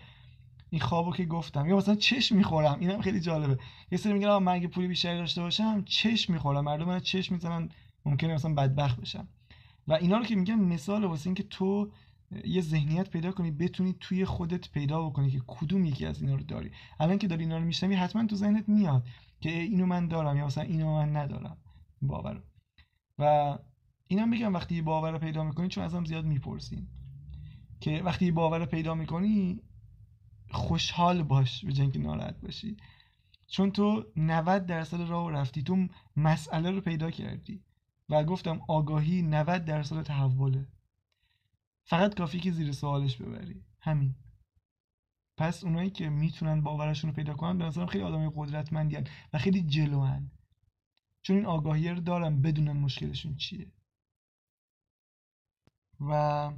این 0.69 0.81
خوابو 0.81 1.11
که 1.11 1.25
گفتم. 1.25 1.69
یا 1.69 1.77
مثلا 1.77 1.95
چش 1.95 2.31
می‌خورم. 2.31 2.79
اینم 2.79 3.01
خیلی 3.01 3.19
جالبه. 3.19 3.57
یه 3.91 3.97
سری 3.97 4.13
میگن 4.13 4.37
من 4.37 4.51
اگه 4.51 4.67
پول 4.67 4.87
بیشتری 4.87 5.17
داشته 5.17 5.41
باشم 5.41 5.83
چش 5.83 6.29
می‌خورم. 6.29 6.63
مردم 6.63 6.85
من 6.85 6.99
چش 6.99 7.31
می‌زنن. 7.31 7.69
ممکنه 8.05 8.33
مثلا 8.33 8.53
بدبخت 8.53 8.99
بشم 8.99 9.27
و 9.87 9.93
اینا 9.93 10.17
رو 10.17 10.23
که 10.23 10.35
میگم 10.35 10.59
مثال 10.59 11.03
واسه 11.03 11.27
اینکه 11.27 11.43
تو 11.43 11.91
یه 12.45 12.61
ذهنیت 12.61 13.09
پیدا 13.09 13.31
کنی 13.31 13.51
بتونی 13.51 13.95
توی 13.99 14.25
خودت 14.25 14.71
پیدا 14.71 15.09
بکنی 15.09 15.31
که 15.31 15.41
کدوم 15.47 15.85
یکی 15.85 16.05
از 16.05 16.21
اینا 16.21 16.35
رو 16.35 16.43
داری. 16.43 16.71
الان 16.99 17.17
که 17.17 17.27
داری 17.27 17.43
اینا 17.43 17.57
رو 17.57 17.63
میشنوی 17.63 17.95
حتما 17.95 18.25
تو 18.25 18.35
ذهنت 18.35 18.69
میاد 18.69 19.03
که 19.41 19.49
اینو 19.49 19.85
من 19.85 20.07
دارم 20.07 20.37
یا 20.37 20.45
مثلا 20.45 20.63
اینو 20.63 20.93
من 20.93 21.15
ندارم. 21.15 21.57
باور 22.01 22.43
و 23.19 23.57
اینا 24.07 24.25
میگم 24.25 24.53
وقتی 24.53 24.75
یه 24.75 24.81
باور 24.81 25.17
پیدا 25.17 25.43
می‌کنی 25.43 25.67
چون 25.67 25.83
ازم 25.83 26.05
زیاد 26.05 26.25
می‌پرسین. 26.25 26.87
که 27.79 28.01
وقتی 28.05 28.31
باور 28.31 28.65
پیدا 28.65 28.95
می‌کنی 28.95 29.61
خوشحال 30.51 31.23
باش 31.23 31.65
به 31.65 31.73
جنگ 31.73 31.97
ناراحت 31.97 32.41
باشی. 32.41 32.77
چون 33.47 33.71
تو 33.71 34.05
90 34.15 34.65
درصد 34.65 35.01
راه 35.01 35.31
رفتی 35.31 35.63
تو 35.63 35.87
مسئله 36.15 36.71
رو 36.71 36.81
پیدا 36.81 37.11
کردی 37.11 37.63
و 38.09 38.23
گفتم 38.23 38.61
آگاهی 38.67 39.21
90 39.21 39.65
درصد 39.65 40.03
تحوله. 40.03 40.67
فقط 41.83 42.15
کافی 42.15 42.39
که 42.39 42.51
زیر 42.51 42.71
سوالش 42.71 43.17
ببری. 43.17 43.63
همین. 43.81 44.15
پس 45.37 45.63
اونایی 45.63 45.89
که 45.89 46.09
می‌تونن 46.09 46.61
باورشون 46.61 47.09
رو 47.09 47.15
پیدا 47.15 47.33
کنن 47.33 47.57
به 47.57 47.65
نظرم 47.65 47.85
خیلی 47.85 48.03
آدمای 48.03 48.31
قدرتمندی 48.35 48.97
و 49.33 49.37
خیلی 49.37 49.61
جلوان. 49.61 50.31
چون 51.21 51.35
این 51.35 51.45
آگاهی 51.45 51.89
رو 51.89 51.99
دارن 51.99 52.41
بدونن 52.41 52.71
مشکلشون 52.71 53.35
چیه. 53.35 53.71
و 55.99 56.51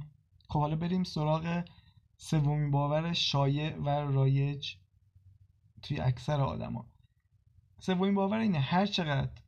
خب 0.52 0.60
حالا 0.60 0.76
بریم 0.76 1.04
سراغ 1.04 1.64
سومین 2.16 2.70
باور 2.70 3.12
شایع 3.12 3.76
و 3.76 3.88
رایج 3.88 4.74
توی 5.82 6.00
اکثر 6.00 6.40
آدما. 6.40 6.86
سومین 7.78 8.14
باور 8.14 8.38
اینه 8.38 8.60
هر 8.60 8.86
چقدر 8.86 9.42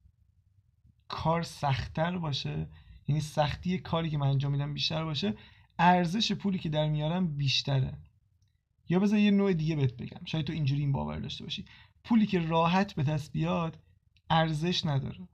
کار 1.08 1.42
سختتر 1.42 2.18
باشه 2.18 2.68
یعنی 3.08 3.20
سختی 3.20 3.78
کاری 3.78 4.10
که 4.10 4.18
من 4.18 4.26
انجام 4.26 4.52
میدم 4.52 4.74
بیشتر 4.74 5.04
باشه 5.04 5.34
ارزش 5.78 6.32
پولی 6.32 6.58
که 6.58 6.68
در 6.68 6.88
میارم 6.88 7.36
بیشتره. 7.36 7.98
یا 8.88 8.98
بذار 8.98 9.18
یه 9.18 9.30
نوع 9.30 9.52
دیگه 9.52 9.76
بهت 9.76 9.96
بگم. 9.96 10.24
شاید 10.24 10.46
تو 10.46 10.52
اینجوری 10.52 10.80
این 10.80 10.92
باور 10.92 11.18
داشته 11.18 11.44
باشی. 11.44 11.64
پولی 12.04 12.26
که 12.26 12.38
راحت 12.40 12.94
به 12.94 13.02
دست 13.02 13.32
بیاد 13.32 13.78
ارزش 14.30 14.86
نداره. 14.86 15.28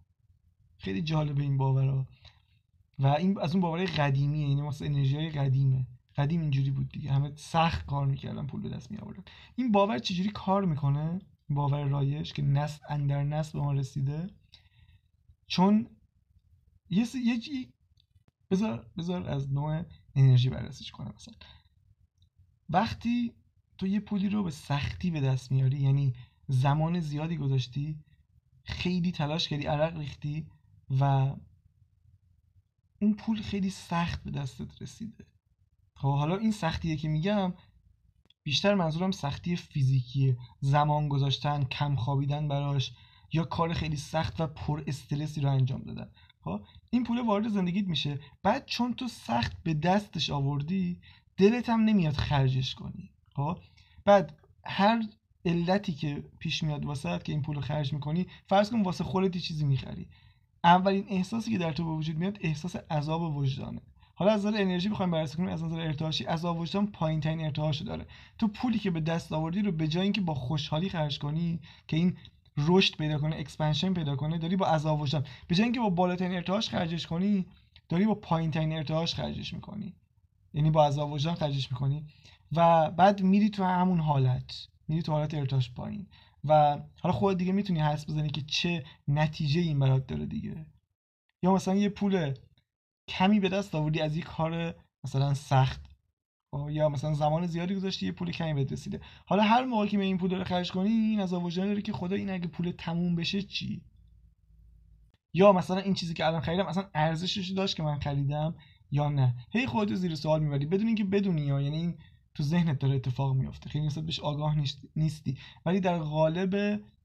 خیلی 0.78 1.02
جالبه 1.02 1.42
این 1.42 1.56
باورها 1.56 2.06
و 3.00 3.06
این 3.06 3.40
از 3.40 3.52
اون 3.52 3.60
باورهای 3.60 3.86
قدیمیه 3.86 4.48
یعنی 4.48 4.62
واسه 4.62 4.86
انرژی 4.86 5.16
های 5.16 5.30
قدیمه. 5.30 5.86
قدیم 6.16 6.40
اینجوری 6.40 6.70
بود 6.70 6.88
دیگه. 6.88 7.12
همه 7.12 7.32
سخت 7.36 7.86
کار 7.86 8.06
می‌کردن 8.06 8.46
پول 8.46 8.62
به 8.62 8.68
دست 8.68 8.90
می 8.90 8.98
آوردن 8.98 9.22
این 9.56 9.72
باور 9.72 9.98
چجوری 9.98 10.30
کار 10.30 10.64
می‌کنه؟ 10.64 11.18
باور 11.48 11.84
رایش 11.84 12.32
که 12.32 12.42
نسل 12.42 12.84
اندر 12.88 13.24
نسل 13.24 13.58
به 13.58 13.64
ما 13.64 13.72
رسیده. 13.72 14.30
چون 15.46 15.86
یه 16.90 17.04
س... 17.04 17.14
یه 17.14 17.40
بذار 18.50 18.90
بذار 18.98 19.28
از 19.28 19.52
نوع 19.52 19.82
انرژی 20.14 20.50
بررسیش 20.50 20.90
کنم 20.90 21.12
مثلا. 21.16 21.34
وقتی 22.68 23.34
تو 23.78 23.86
یه 23.86 24.00
پولی 24.00 24.28
رو 24.28 24.42
به 24.42 24.50
سختی 24.50 25.10
به 25.10 25.20
دست 25.20 25.52
میاری 25.52 25.80
یعنی 25.80 26.14
زمان 26.48 27.00
زیادی 27.00 27.36
گذاشتی 27.36 27.98
خیلی 28.64 29.12
تلاش 29.12 29.48
کردی 29.48 29.66
عرق 29.66 29.96
ریختی 29.96 30.46
و 31.00 31.34
اون 33.02 33.14
پول 33.14 33.42
خیلی 33.42 33.70
سخت 33.70 34.24
به 34.24 34.30
دستت 34.30 34.82
رسیده. 34.82 35.26
خب 35.94 36.14
حالا 36.18 36.36
این 36.36 36.52
سختیه 36.52 36.96
که 36.96 37.08
میگم 37.08 37.54
بیشتر 38.42 38.74
منظورم 38.74 39.10
سختی 39.10 39.56
فیزیکیه. 39.56 40.36
زمان 40.60 41.08
گذاشتن 41.08 41.64
کم 41.64 41.96
خوابیدن 41.96 42.48
براش 42.48 42.92
یا 43.32 43.44
کار 43.44 43.72
خیلی 43.72 43.96
سخت 43.96 44.40
و 44.40 44.46
پر 44.46 44.84
استرسی 44.86 45.40
رو 45.40 45.50
انجام 45.50 45.82
دادن. 45.82 46.10
خب 46.40 46.60
این 46.90 47.04
پول 47.04 47.20
وارد 47.20 47.48
زندگیت 47.48 47.88
میشه. 47.88 48.20
بعد 48.42 48.66
چون 48.66 48.94
تو 48.94 49.08
سخت 49.08 49.62
به 49.62 49.74
دستش 49.74 50.30
آوردی 50.30 51.00
دلت 51.36 51.68
هم 51.68 51.80
نمیاد 51.80 52.14
خرجش 52.14 52.74
کنی. 52.74 53.10
خب 53.36 53.58
بعد 54.04 54.38
هر 54.64 55.02
علتی 55.44 55.92
که 55.92 56.24
پیش 56.38 56.62
میاد 56.62 56.84
واسه 56.84 57.18
که 57.24 57.32
این 57.32 57.42
پول 57.42 57.56
رو 57.56 57.62
خرج 57.62 57.92
می‌کنی 57.92 58.26
فرض 58.48 58.70
کن 58.70 58.82
واسه 58.82 59.04
خودت 59.04 59.36
چیزی 59.36 59.64
می‌خری. 59.64 60.08
اولین 60.64 61.04
احساسی 61.08 61.50
که 61.50 61.58
در 61.58 61.72
تو 61.72 61.96
وجود 61.96 62.16
میاد 62.16 62.38
احساس 62.40 62.76
عذاب 62.76 63.36
وجدانه. 63.36 63.80
حالا 64.14 64.32
از 64.32 64.46
نظر 64.46 64.62
انرژی 64.62 64.88
بخوایم 64.88 65.10
بررسی 65.10 65.36
کنیم 65.36 65.48
از 65.48 65.64
نظر 65.64 65.80
ارتعاشی 65.80 66.24
عذاب 66.24 66.58
وجدان 66.58 66.86
پایین 66.86 67.20
ترین 67.20 67.44
ارتعاشو 67.44 67.84
داره. 67.84 68.06
تو 68.38 68.48
پولی 68.48 68.78
که 68.78 68.90
به 68.90 69.00
دست 69.00 69.32
آوردی 69.32 69.62
رو 69.62 69.72
به 69.72 69.88
جای 69.88 70.02
اینکه 70.02 70.20
با 70.20 70.34
خوشحالی 70.34 70.88
خرج 70.88 71.18
کنی 71.18 71.60
که 71.88 71.96
این 71.96 72.16
رشد 72.56 72.96
پیدا 72.96 73.18
کنه 73.18 73.36
expansion 73.36 73.94
پیدا 73.94 74.16
کنه 74.16 74.38
داری 74.38 74.56
با 74.56 74.66
عذاب 74.66 75.00
وجدان 75.00 75.24
به 75.48 75.54
جای 75.54 75.64
اینکه 75.64 75.80
با 75.80 75.90
بالاترین 75.90 76.32
ارتعاش 76.32 76.68
خرجش 76.68 77.06
کنی 77.06 77.46
داری 77.88 78.06
با 78.06 78.14
پایین 78.14 78.50
ترین 78.50 78.72
ارتعاش 78.72 79.14
خرجش 79.14 79.54
می‌کنی. 79.54 79.94
یعنی 80.54 80.70
با 80.70 80.86
عذاب 80.86 81.12
وجدان 81.12 81.34
خرجش 81.34 81.72
می‌کنی. 81.72 82.04
و 82.52 82.90
بعد 82.90 83.22
میری 83.22 83.50
تو 83.50 83.64
همون 83.64 84.00
حالت 84.00 84.68
میری 84.88 85.02
تو 85.02 85.12
حالت 85.12 85.34
ارتعاش 85.34 85.70
پایین. 85.72 86.06
و 86.44 86.78
حالا 87.00 87.12
خود 87.12 87.38
دیگه 87.38 87.52
می‌تونی 87.52 87.80
حس 87.80 88.06
بزنی 88.06 88.30
که 88.30 88.42
چه 88.42 88.84
نتیجه 89.08 89.60
این 89.60 89.78
برات 89.78 90.06
داره 90.06 90.26
دیگه. 90.26 90.66
یا 91.42 91.54
مثلا 91.54 91.74
یه 91.74 91.88
پول 91.88 92.34
کمی 93.08 93.40
به 93.40 93.48
دست 93.48 93.74
آوردی 93.74 94.00
از 94.00 94.16
یک 94.16 94.24
کار 94.24 94.74
مثلا 95.04 95.34
سخت. 95.34 95.80
خب، 96.50 96.70
یا 96.70 96.88
مثلا 96.88 97.14
زمان 97.14 97.46
زیادی 97.46 97.74
گذاشتی 97.74 98.06
یه 98.06 98.12
پول 98.12 98.30
کمی 98.30 98.54
بهت 98.54 98.72
رسیده. 98.72 99.00
حالا 99.26 99.42
هر 99.42 99.64
موقع 99.64 99.86
که 99.86 100.00
این 100.00 100.18
پول 100.18 100.34
رو 100.34 100.44
خرج 100.44 100.72
کنی 100.72 100.90
این 100.90 101.20
از 101.20 101.32
وجدان 101.32 101.66
داره 101.66 101.82
که 101.82 101.92
خدا 101.92 102.16
این 102.16 102.30
اگه 102.30 102.46
پول 102.46 102.70
تموم 102.78 103.14
بشه 103.16 103.42
چی؟ 103.42 103.82
یا 105.34 105.52
مثلا 105.52 105.78
این 105.78 105.94
چیزی 105.94 106.14
که 106.14 106.26
الان 106.26 106.40
خریدم 106.40 106.66
اصلا 106.66 106.90
ارزشش 106.94 107.48
داشت 107.50 107.76
که 107.76 107.82
من 107.82 107.98
خریدم 107.98 108.54
یا 108.90 109.08
نه؟ 109.08 109.34
هی 109.52 109.66
خودت 109.66 109.94
زیر 109.94 110.14
سوال 110.14 110.42
می‌بری. 110.42 110.66
بدون 110.66 110.86
اینکه 110.86 111.04
بدونی 111.04 111.42
یا 111.42 111.60
یعنی 111.60 111.76
این 111.76 111.98
تو 112.34 112.42
ذهنت 112.42 112.78
داره 112.78 112.94
اتفاق 112.94 113.36
میفته 113.36 113.70
خیلی 113.70 113.86
نسبت 113.86 114.04
بهش 114.04 114.20
آگاه 114.20 114.56
نیستی. 114.96 115.38
ولی 115.66 115.80
در 115.80 115.98
قالب 115.98 116.54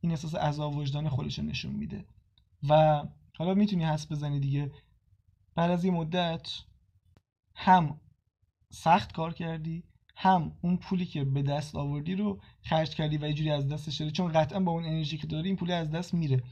این 0.02 0.12
احساس 0.12 0.36
عذاب 0.36 0.76
وجدان 0.76 1.10
خودش 1.10 1.40
نشون 1.40 1.72
میده. 1.72 2.06
و 2.70 3.04
حالا 3.38 3.54
می‌تونی 3.54 3.86
حس 3.86 4.12
بزنی 4.12 4.40
دیگه. 4.40 4.72
بعد 5.56 5.72
از 5.72 5.86
یه 5.86 5.92
مدت 5.92 6.50
هم 7.56 8.00
سخت 8.70 9.14
کار 9.14 9.34
کردی 9.34 9.84
هم 10.16 10.52
اون 10.62 10.78
پولی 10.78 11.06
که 11.06 11.24
به 11.24 11.42
دست 11.42 11.76
آوردی 11.76 12.16
رو 12.16 12.42
خرج 12.62 12.90
کردی 12.90 13.18
و 13.18 13.30
یه 13.30 13.54
از 13.54 13.68
دستش 13.68 13.96
داری 13.96 14.12
چون 14.12 14.32
قطعا 14.32 14.60
با 14.60 14.72
اون 14.72 14.86
انرژی 14.86 15.18
که 15.18 15.28
داری 15.28 15.48
این 15.48 15.56
پول 15.56 15.72
از 15.72 15.92
دست 15.92 16.14
میره. 16.14 16.44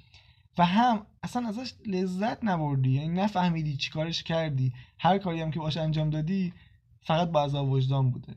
و 0.57 0.65
هم 0.65 1.05
اصلا 1.23 1.47
ازش 1.47 1.73
لذت 1.85 2.43
نبردی. 2.43 2.91
یعنی 2.91 3.21
نفهمیدی 3.21 3.77
چیکارش 3.77 4.23
کردی. 4.23 4.73
هر 4.99 5.17
کاری 5.17 5.41
هم 5.41 5.51
که 5.51 5.59
باش 5.59 5.77
انجام 5.77 6.09
دادی 6.09 6.53
فقط 7.01 7.31
با 7.31 7.43
عذاب 7.43 7.69
وجدان 7.69 8.11
بوده. 8.11 8.35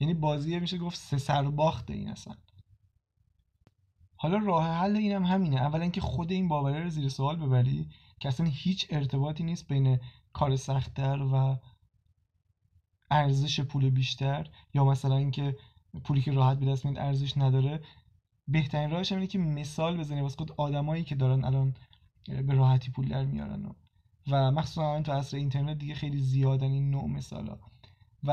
یعنی 0.00 0.14
بازی 0.14 0.58
میشه 0.60 0.78
گفت 0.78 0.98
سه 0.98 1.18
سر 1.18 1.42
باخته 1.42 1.94
این 1.94 2.08
اصلا. 2.08 2.34
حالا 4.16 4.38
راه 4.38 4.66
حل 4.66 4.96
اینم 4.96 5.24
هم 5.24 5.32
همینه. 5.32 5.56
اولا 5.56 5.82
اینکه 5.82 6.00
خود 6.00 6.32
این 6.32 6.48
باوره 6.48 6.82
رو 6.82 6.88
زیر 6.88 7.08
سوال 7.08 7.36
ببری 7.36 7.88
که 8.20 8.28
اصلا 8.28 8.46
هیچ 8.46 8.86
ارتباطی 8.90 9.44
نیست 9.44 9.68
بین 9.68 10.00
کار 10.32 10.56
سختتر 10.56 11.22
و 11.22 11.56
ارزش 13.10 13.60
پول 13.60 13.90
بیشتر 13.90 14.50
یا 14.74 14.84
مثلا 14.84 15.16
اینکه 15.16 15.56
پولی 16.04 16.22
که 16.22 16.32
راحت 16.32 16.58
به 16.58 16.66
دست 16.66 16.84
میاد 16.84 16.98
ارزش 16.98 17.38
نداره. 17.38 17.80
بهترین 18.48 18.90
راهش 18.90 19.12
اینه 19.12 19.26
که 19.26 19.38
مثال 19.38 19.96
بزنی 19.96 20.20
واسه 20.20 20.36
خود 20.36 20.52
آدمایی 20.56 21.04
که 21.04 21.14
دارن 21.14 21.44
الان 21.44 21.74
به 22.28 22.54
راحتی 22.54 22.90
پول 22.90 23.08
در 23.08 23.24
میارن 23.24 23.66
و, 23.66 23.72
و 24.30 24.50
مخصوصا 24.50 25.02
تو 25.02 25.12
عصر 25.12 25.36
اینترنت 25.36 25.78
دیگه 25.78 25.94
خیلی 25.94 26.18
زیادن 26.18 26.70
این 26.70 26.90
نوع 26.90 27.08
مثالا. 27.08 27.58
و 28.22 28.30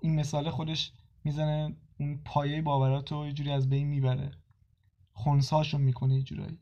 این 0.00 0.14
مثال 0.14 0.50
خودش 0.50 0.92
می‌زنه 1.24 1.76
اون 2.00 2.20
پایه 2.24 2.62
باورات 2.62 3.12
رو 3.12 3.26
یه 3.26 3.32
جوری 3.32 3.50
از 3.50 3.68
بین 3.68 3.86
می‌بره. 3.86 4.30
خونساشون 5.12 5.80
می‌کنه 5.80 6.14
یه 6.14 6.22
جورایی. 6.22 6.58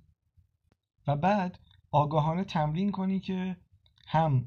و 1.07 1.17
بعد 1.17 1.59
آگاهانه 1.91 2.45
تمرین 2.45 2.91
کنی 2.91 3.21
که 3.21 3.57
هم 4.07 4.47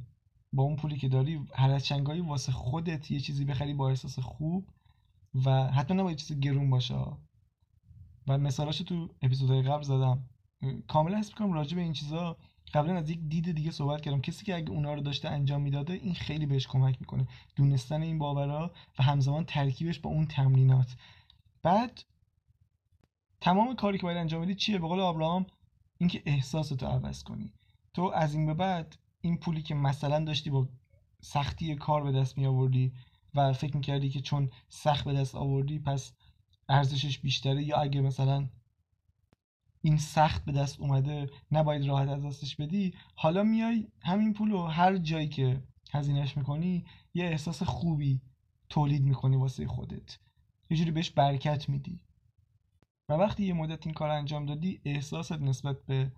با 0.53 0.63
اون 0.63 0.75
پولی 0.75 0.97
که 0.97 1.09
داری 1.09 1.47
هر 1.53 1.71
از 1.71 1.85
چنگایی 1.85 2.21
واسه 2.21 2.51
خودت 2.51 3.11
یه 3.11 3.19
چیزی 3.19 3.45
بخری 3.45 3.73
با 3.73 3.89
احساس 3.89 4.19
خوب 4.19 4.69
و 5.45 5.67
حتی 5.67 5.93
نباید 5.93 6.17
چیز 6.17 6.39
گرون 6.39 6.69
باشه. 6.69 6.95
و 8.27 8.37
مثالاشو 8.37 8.83
تو 8.83 9.09
اپیزودهای 9.21 9.61
قبل 9.61 9.83
زدم. 9.83 10.29
کاملا 10.87 11.17
حس 11.17 11.29
می‌کنم 11.29 11.53
راجع 11.53 11.75
به 11.75 11.81
این 11.81 11.93
چیزا 11.93 12.37
قبلا 12.73 12.97
از 12.97 13.09
یک 13.09 13.19
دید 13.19 13.51
دیگه 13.51 13.71
صحبت 13.71 14.01
کردم. 14.01 14.21
کسی 14.21 14.45
که 14.45 14.55
اگه 14.55 14.69
اونا 14.69 14.93
رو 14.93 15.01
داشته 15.01 15.29
انجام 15.29 15.61
می‌داده 15.61 15.93
این 15.93 16.13
خیلی 16.13 16.45
بهش 16.45 16.67
کمک 16.67 16.97
می‌کنه. 16.99 17.27
دونستن 17.55 18.01
این 18.01 18.19
باورها 18.19 18.71
و 18.99 19.03
همزمان 19.03 19.45
ترکیبش 19.45 19.99
با 19.99 20.09
اون 20.09 20.25
تمرینات. 20.25 20.95
بعد 21.63 22.03
تمام 23.41 23.75
کاری 23.75 23.97
که 23.97 24.03
باید 24.03 24.17
انجام 24.17 24.41
بدی 24.41 24.55
چیه؟ 24.55 24.77
به 24.77 24.87
قول 24.87 24.99
آبراهام 24.99 25.45
اینکه 25.97 26.23
احساستو 26.25 26.85
عوض 26.85 27.23
کنی. 27.23 27.53
تو 27.93 28.01
از 28.01 28.33
این 28.33 28.45
به 28.45 28.53
بعد 28.53 28.95
این 29.21 29.37
پولی 29.37 29.61
که 29.61 29.75
مثلا 29.75 30.25
داشتی 30.25 30.49
با 30.49 30.67
سختی 31.21 31.75
کار 31.75 32.03
به 32.03 32.11
دست 32.11 32.37
می 32.37 32.45
آوردی 32.45 32.93
و 33.35 33.53
فکر 33.53 33.75
می‌کردی 33.75 34.09
که 34.09 34.21
چون 34.21 34.49
سخت 34.69 35.05
به 35.05 35.13
دست 35.13 35.35
آوردی 35.35 35.79
پس 35.79 36.13
ارزشش 36.69 37.19
بیشتره 37.19 37.63
یا 37.63 37.77
اگه 37.77 38.01
مثلا 38.01 38.49
این 39.85 39.97
سخت 39.97 40.45
به 40.45 40.51
دست 40.51 40.79
اومده 40.79 41.29
نباید 41.51 41.85
راحت 41.85 42.09
از 42.09 42.25
دستش 42.25 42.55
بدی 42.55 42.93
حالا 43.15 43.43
میای 43.43 43.87
همین 44.01 44.33
پول 44.33 44.51
رو 44.51 44.67
هر 44.67 44.97
جایی 44.97 45.27
که 45.27 45.63
هزینهش 45.91 46.37
می‌کنی 46.37 46.85
یه 47.13 47.25
احساس 47.25 47.63
خوبی 47.63 48.21
تولید 48.69 49.03
می‌کنی 49.03 49.35
واسه 49.35 49.67
خودت. 49.67 50.19
یه 50.69 50.77
جوری 50.77 50.91
بهش 50.91 51.09
برکت 51.09 51.69
میدی. 51.69 51.99
و 53.09 53.13
وقتی 53.13 53.45
یه 53.45 53.53
مدت 53.53 53.87
این 53.87 53.93
کار 53.93 54.09
انجام 54.09 54.45
دادی 54.45 54.81
احساست 54.85 55.31
نسبت 55.31 55.85
به 55.85 56.11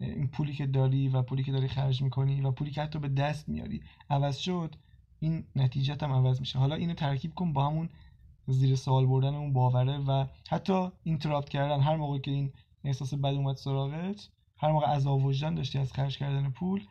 این 0.00 0.28
پولی 0.28 0.52
که 0.52 0.66
داری 0.66 1.08
و 1.08 1.22
پولی 1.22 1.42
که 1.42 1.52
داری 1.52 1.68
خرج 1.68 2.02
می‌کنی 2.02 2.40
و 2.40 2.50
پولی 2.50 2.70
که 2.70 2.82
حتی 2.82 2.98
به 2.98 3.08
دست 3.08 3.48
میاری 3.48 3.82
عوض 4.10 4.36
شد 4.36 4.74
این 5.20 5.44
نتیجت 5.56 6.02
هم 6.02 6.12
عوض 6.12 6.40
میشه. 6.40 6.58
حالا 6.58 6.74
اینو 6.74 6.94
ترکیب 6.94 7.34
کن 7.34 7.52
با 7.52 7.66
همون 7.66 7.88
زیر 8.46 8.76
سوال 8.76 9.06
بردن 9.06 9.34
اون 9.34 9.52
باوره 9.52 9.98
و 9.98 10.26
حتی 10.50 10.88
اینتراپت 11.02 11.48
کردن. 11.48 11.80
هر 11.80 11.96
موقع 11.96 12.18
که 12.18 12.30
این 12.30 12.52
احساس 12.84 13.14
بد 13.14 13.34
اومد 13.34 13.56
سراغت 13.56 14.28
هر 14.58 14.72
موقع 14.72 14.86
عذاب 14.86 15.24
وجدان 15.24 15.54
داشتی 15.54 15.78
از 15.78 15.92
خرج 15.92 16.18
کردن 16.18 16.50
پول 16.50 16.86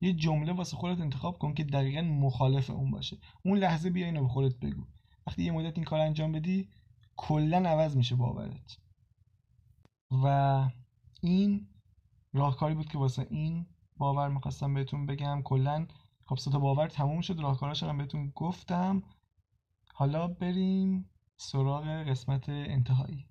یه 0.00 0.12
جمله 0.12 0.52
واسه 0.52 0.76
خودت 0.76 1.00
انتخاب 1.00 1.38
کن 1.38 1.54
که 1.54 1.64
دقیقا 1.64 2.02
مخالف 2.02 2.70
اون 2.70 2.90
باشه. 2.90 3.18
اون 3.44 3.58
لحظه 3.58 3.90
بیا 3.90 4.06
اینو 4.06 4.22
به 4.22 4.28
خودت 4.28 4.56
بگو. 4.56 4.86
وقتی 5.26 5.42
یه 5.42 5.52
مدت 5.52 5.78
این 5.78 5.84
کار 5.84 6.00
انجام 6.00 6.32
بدی 6.32 6.68
کلا 7.16 7.56
عوض 7.56 7.96
میشه 7.96 8.16
باورت. 8.16 8.78
و 10.10 10.68
این 11.22 11.68
راهکاری 12.32 12.74
بود 12.74 12.88
که 12.88 12.98
واسه 12.98 13.26
این 13.30 13.66
باور 13.96 14.28
می‌خواستم 14.28 14.74
بهتون 14.74 15.06
بگم. 15.06 15.42
کلا 15.42 15.86
خب 16.24 16.36
تا 16.36 16.58
باور 16.58 16.88
تموم 16.88 17.20
شد. 17.20 17.40
راهکاراش 17.40 17.82
هم 17.82 17.98
بهتون 17.98 18.32
گفتم. 18.34 19.02
حالا 19.94 20.28
بریم 20.28 21.10
سراغ 21.36 21.86
قسمت 21.86 22.48
انتهایی. 22.48 23.29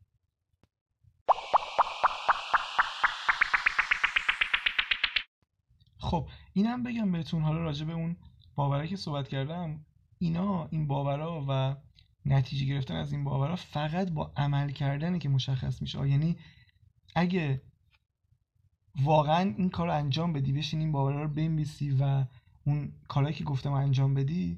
خب 6.10 6.30
اینم 6.54 6.84
بگم 6.84 7.12
بهتون 7.12 7.42
حالا 7.42 7.62
راجع 7.62 7.86
به 7.86 7.94
اون 7.94 8.16
باوره 8.56 8.88
که 8.88 8.96
صحبت 8.96 9.28
کردم 9.28 9.86
اینا 10.20 10.68
این 10.72 10.88
باورها 10.88 11.46
و 11.48 11.76
نتیجه 12.26 12.66
گرفتن 12.66 12.96
از 12.96 13.12
این 13.12 13.24
باورها 13.24 13.56
فقط 13.56 14.12
با 14.12 14.32
عمل 14.38 14.72
کردنه 14.72 15.20
که 15.20 15.30
مشخص 15.30 15.82
میشه. 15.82 16.10
یعنی 16.10 16.38
اگه 17.16 17.62
واقعا 19.04 19.54
این 19.58 19.70
کار 19.70 19.88
رو 19.88 19.94
انجام 19.94 20.34
بدی 20.34 20.54
بشین 20.54 20.80
این 20.80 20.92
باورها 20.92 21.22
رو 21.22 21.30
بنویسی 21.30 21.92
و 21.92 22.26
اون 22.66 22.92
کارهایی 23.08 23.36
که 23.36 23.44
گفتم 23.44 23.74
انجام 23.74 24.14
بدی 24.14 24.58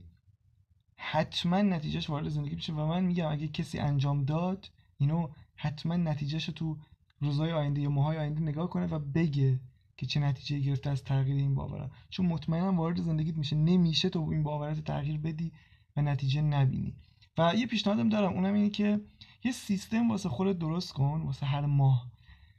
حتما 0.96 1.62
نتیجهش 1.62 2.10
وارد 2.10 2.30
زندگی 2.30 2.56
میشه. 2.56 2.74
و 2.74 2.86
من 2.86 3.04
میگم 3.04 3.28
اگه 3.28 3.48
کسی 3.48 3.80
انجام 3.80 4.26
داد 4.26 4.72
اینو 4.98 5.28
حتما 5.56 5.96
نتیجهش 5.96 6.46
تو 6.46 6.78
روزهای 7.20 7.52
آینده 7.52 7.82
یا 7.82 7.90
ماهای 7.90 8.18
آینده 8.18 8.42
نگاه 8.42 8.70
کنه 8.70 8.88
و 8.88 9.00
بگه 9.00 9.60
که 10.02 10.08
چه 10.08 10.20
نتیجه 10.20 10.60
گرفته 10.60 10.90
از 10.90 11.04
تغییر 11.04 11.38
این 11.38 11.56
باورها 11.56 11.92
چون 12.10 12.26
مطمئنا 12.26 12.74
وارد 12.74 13.02
زندگیت 13.02 13.38
میشه. 13.38 13.56
نمیشه 13.56 14.10
تو 14.10 14.30
این 14.32 14.44
باورات 14.44 14.80
تغییر 14.80 15.18
بدی 15.18 15.52
و 15.96 16.02
نتیجه 16.02 16.42
نبینی. 16.42 16.96
و 17.38 17.54
یه 17.56 17.68
پیشنهادم 17.68 18.10
دارم. 18.10 18.34
اونم 18.34 18.54
اینه 18.54 18.70
که 18.70 19.02
یه 19.44 19.52
سیستم 19.52 20.12
واسه 20.12 20.30
خودت 20.30 20.60
درست 20.60 20.94
کن 20.94 21.22
واسه 21.22 21.46
هر 21.46 21.66
ماه. 21.66 22.12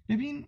ببین 0.09 0.47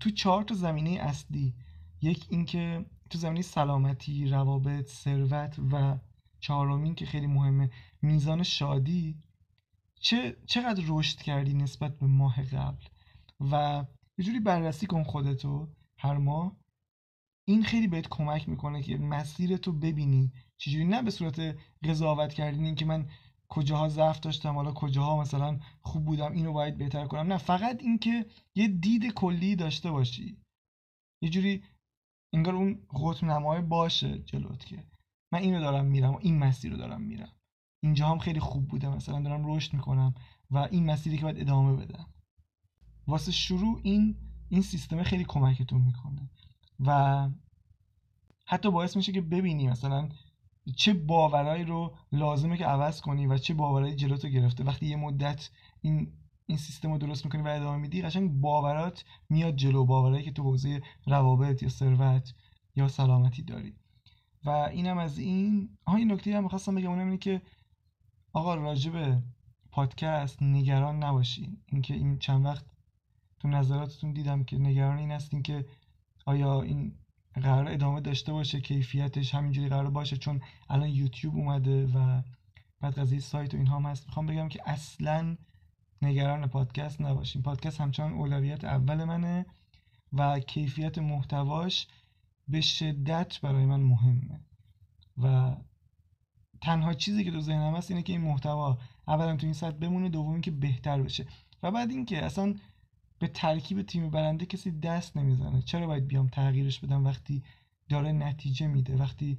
تو 0.00 0.10
چهار 0.10 0.42
تا 0.42 0.54
زمینه 0.54 0.90
اصلی. 0.90 1.54
یک 2.00 2.26
اینکه 2.30 2.86
تو 3.10 3.18
زمینه 3.18 3.42
سلامتی 3.42 4.26
روابط 4.26 4.88
ثروت 4.88 5.58
و 5.72 5.98
چهارمین 6.40 6.94
که 6.94 7.06
خیلی 7.06 7.26
مهمه 7.26 7.70
میزان 8.02 8.42
شادی 8.42 9.16
چه 10.00 10.36
چقدر 10.46 10.84
رشد 10.86 11.18
کردی 11.18 11.54
نسبت 11.54 11.98
به 11.98 12.06
ماه 12.06 12.42
قبل؟ 12.42 12.84
و 13.40 13.84
یه 14.22 14.26
جوری 14.26 14.40
بررسی 14.40 14.86
کن 14.86 15.02
خودتو 15.02 15.68
هر 15.98 16.16
ماه 16.16 16.56
این 17.48 17.62
خیلی 17.62 17.88
بهت 17.88 18.08
کمک 18.08 18.48
می‌کنه 18.48 18.82
که 18.82 18.98
مسیر 18.98 19.56
تو 19.56 19.72
ببینی. 19.72 20.32
چجوری؟ 20.56 20.84
نه 20.84 21.02
به 21.02 21.10
صورت 21.10 21.56
قضاوت 21.84 22.34
کردین 22.34 22.74
که 22.74 22.84
من 22.84 23.08
کجاها 23.48 23.88
ضعف 23.88 24.20
داشتم 24.20 24.54
حالا 24.54 24.72
کجاها 24.72 25.20
مثلا 25.20 25.58
خوب 25.80 26.04
بودم 26.04 26.32
اینو 26.32 26.52
باید 26.52 26.78
بهتر 26.78 27.06
کنم. 27.06 27.32
نه 27.32 27.38
فقط 27.38 27.82
اینکه 27.82 28.26
یه 28.54 28.68
دید 28.68 29.12
کلی 29.12 29.56
داشته 29.56 29.90
باشی. 29.90 30.36
یه 31.22 31.30
جوری 31.30 31.62
انگار 32.34 32.54
اون 32.54 32.86
قطب 32.94 33.24
نمای 33.24 33.60
باشه 33.62 34.18
جلوت 34.18 34.64
که 34.64 34.84
من 35.32 35.38
اینو 35.38 35.60
دارم 35.60 35.84
میرم 35.84 36.14
و 36.14 36.18
این 36.20 36.38
مسیر 36.38 36.72
رو 36.72 36.78
دارم 36.78 37.00
میرم. 37.00 37.32
اینجا 37.82 38.08
هم 38.08 38.18
خیلی 38.18 38.40
خوب 38.40 38.68
بوده 38.68 38.88
مثلا 38.88 39.20
دارم 39.20 39.54
رشد 39.54 39.74
می‌کنم 39.74 40.14
و 40.50 40.58
این 40.58 40.86
مسیری 40.86 41.16
که 41.16 41.22
باید 41.22 41.40
ادامه 41.40 41.76
بدم. 41.76 42.06
واسه 43.06 43.32
شروع 43.32 43.80
این 43.82 44.16
این 44.48 44.62
سیستم 44.62 45.02
خیلی 45.02 45.24
کمکتون 45.24 45.80
می‌کنه. 45.80 46.30
و 46.80 47.28
حتی 48.46 48.70
باعث 48.70 48.96
میشه 48.96 49.12
که 49.12 49.20
ببینی 49.20 49.68
مثلا 49.68 50.08
چه 50.76 50.94
باورایی 50.94 51.64
رو 51.64 51.96
لازمه 52.12 52.56
که 52.56 52.66
عوض 52.66 53.00
کنی 53.00 53.26
و 53.26 53.38
چه 53.38 53.54
باورایی 53.54 53.94
جلوتو 53.94 54.28
گرفته. 54.28 54.64
وقتی 54.64 54.86
یه 54.86 54.96
مدت 54.96 55.50
این 55.80 56.12
این 56.46 56.58
سیستم 56.58 56.92
رو 56.92 56.98
درست 56.98 57.24
می‌کنی 57.24 57.42
و 57.42 57.48
ادامه 57.48 57.76
میدی 57.76 58.02
قشنگ 58.02 58.40
باورات 58.40 59.04
میاد 59.28 59.56
جلو 59.56 59.84
باورایی 59.84 60.24
که 60.24 60.32
تو 60.32 60.42
حوزه 60.42 60.82
روابط 61.06 61.62
یا 61.62 61.68
ثروت 61.68 62.34
یا 62.76 62.88
سلامتی 62.88 63.42
داری. 63.42 63.74
و 64.44 64.50
اینم 64.50 64.98
از 64.98 65.18
این. 65.18 65.78
ها 65.86 65.96
این 65.96 66.12
نکته 66.12 66.36
هم 66.36 66.42
می‌خواستم 66.42 66.74
بگم 66.74 66.90
اونم 66.90 67.04
اینه 67.04 67.18
که 67.18 67.42
آقا 68.32 68.54
راجب 68.54 69.22
پادکست 69.70 70.42
نگران 70.42 71.04
نباشین 71.04 71.58
اینکه 71.66 71.94
این 71.94 72.18
چند 72.18 72.44
وقت 72.44 72.64
تو 73.42 73.48
نظراتتون 73.48 74.12
دیدم 74.12 74.44
که 74.44 74.58
نگران 74.58 74.98
این 74.98 75.10
هستین 75.10 75.42
که 75.42 75.66
آیا 76.26 76.62
این 76.62 76.92
قرار 77.34 77.68
ادامه 77.68 78.00
داشته 78.00 78.32
باشه 78.32 78.60
کیفیتش 78.60 79.34
همینجوری 79.34 79.68
قرار 79.68 79.90
باشه؟ 79.90 80.16
چون 80.16 80.40
الان 80.68 80.88
یوتیوب 80.88 81.36
اومده 81.36 81.86
و 81.86 82.22
بعد 82.80 82.98
قضیه 82.98 83.20
سایت 83.20 83.54
و 83.54 83.56
اینها 83.56 83.76
هم 83.76 83.86
هست. 83.86 84.06
می‌خوام 84.06 84.26
بگم 84.26 84.48
که 84.48 84.70
اصلا 84.70 85.36
نگران 86.02 86.46
پادکست 86.46 87.00
نباشین. 87.00 87.42
پادکست 87.42 87.80
همچنان 87.80 88.12
اولویت 88.12 88.64
اول 88.64 89.04
منه 89.04 89.46
و 90.12 90.40
کیفیت 90.40 90.98
محتواش 90.98 91.86
به 92.48 92.60
شدت 92.60 93.40
برای 93.40 93.66
من 93.66 93.80
مهمه. 93.80 94.40
و 95.18 95.56
تنها 96.60 96.94
چیزی 96.94 97.24
که 97.24 97.30
تو 97.30 97.40
ذهنم 97.40 97.74
هست 97.76 97.90
اینه 97.90 98.02
که 98.02 98.12
این 98.12 98.22
محتوا 98.22 98.78
اولا 99.08 99.36
تو 99.36 99.46
این 99.46 99.54
سطح 99.54 99.76
بمونه 99.76 100.08
دومی 100.08 100.40
که 100.40 100.50
بهتر 100.50 101.02
بشه. 101.02 101.26
و 101.62 101.70
بعد 101.70 101.90
اینکه 101.90 102.24
اصلا 102.24 102.54
به 103.22 103.28
ترکیب 103.28 103.82
تیم 103.82 104.10
برنده 104.10 104.46
کسی 104.46 104.70
دست 104.70 105.16
نمی‌زنه. 105.16 105.62
چرا 105.62 105.86
باید 105.86 106.06
بیام 106.06 106.28
تغییرش 106.28 106.80
بدم 106.80 107.04
وقتی 107.04 107.42
داره 107.88 108.12
نتیجه 108.12 108.66
میده؟ 108.66 108.96
وقتی 108.96 109.38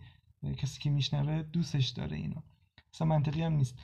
کسی 0.57 0.81
که 0.81 0.89
میشنوه 0.89 1.43
دوستش 1.43 1.89
داره 1.89 2.17
اینو. 2.17 2.41
اصلا 2.93 3.07
منطقی 3.07 3.41
هم 3.41 3.53
نیست. 3.53 3.75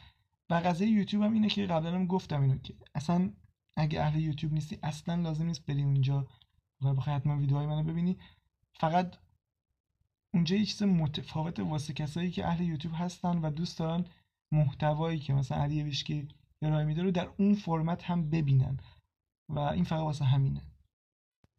و 0.49 0.53
قضیه 0.53 0.88
یوتیوب 0.88 1.23
هم 1.23 1.33
اینه 1.33 1.49
که 1.49 1.65
قبلا 1.65 1.95
هم 1.95 2.05
گفتم 2.05 2.41
اینو 2.41 2.57
که 2.57 2.73
اصلا 2.95 3.31
اگه 3.77 4.01
اهل 4.01 4.19
یوتیوب 4.19 4.53
نیستی 4.53 4.79
اصلا 4.83 5.15
لازم 5.15 5.45
نیست 5.45 5.65
بری 5.65 5.83
اونجا 5.83 6.27
و 6.81 6.93
بخوای 6.93 7.15
حتما 7.15 7.38
ویدیوهای 7.38 7.67
منو 7.67 7.83
ببینی. 7.83 8.17
فقط 8.73 9.15
اونجا 10.33 10.55
یه 10.55 10.65
چیز 10.65 10.83
متفاوت 10.83 11.59
واسه 11.59 11.93
کسایی 11.93 12.31
که 12.31 12.47
اهل 12.47 12.63
یوتیوب 12.63 12.93
هستن 12.97 13.38
و 13.38 13.49
دوست 13.49 13.79
دارن 13.79 14.05
محتوایی 14.51 15.19
که 15.19 15.33
مثلا 15.33 15.63
علی 15.63 15.83
ویشکی 15.83 16.27
ارائه 16.62 16.85
میده 16.85 17.03
رو 17.03 17.12
در 17.12 17.29
اون 17.38 17.55
فرمت 17.55 18.03
هم 18.03 18.29
ببینن. 18.29 18.77
و 19.49 19.59
این 19.59 19.83
فقط 19.83 19.99
واسه 19.99 20.25
همینه. 20.25 20.62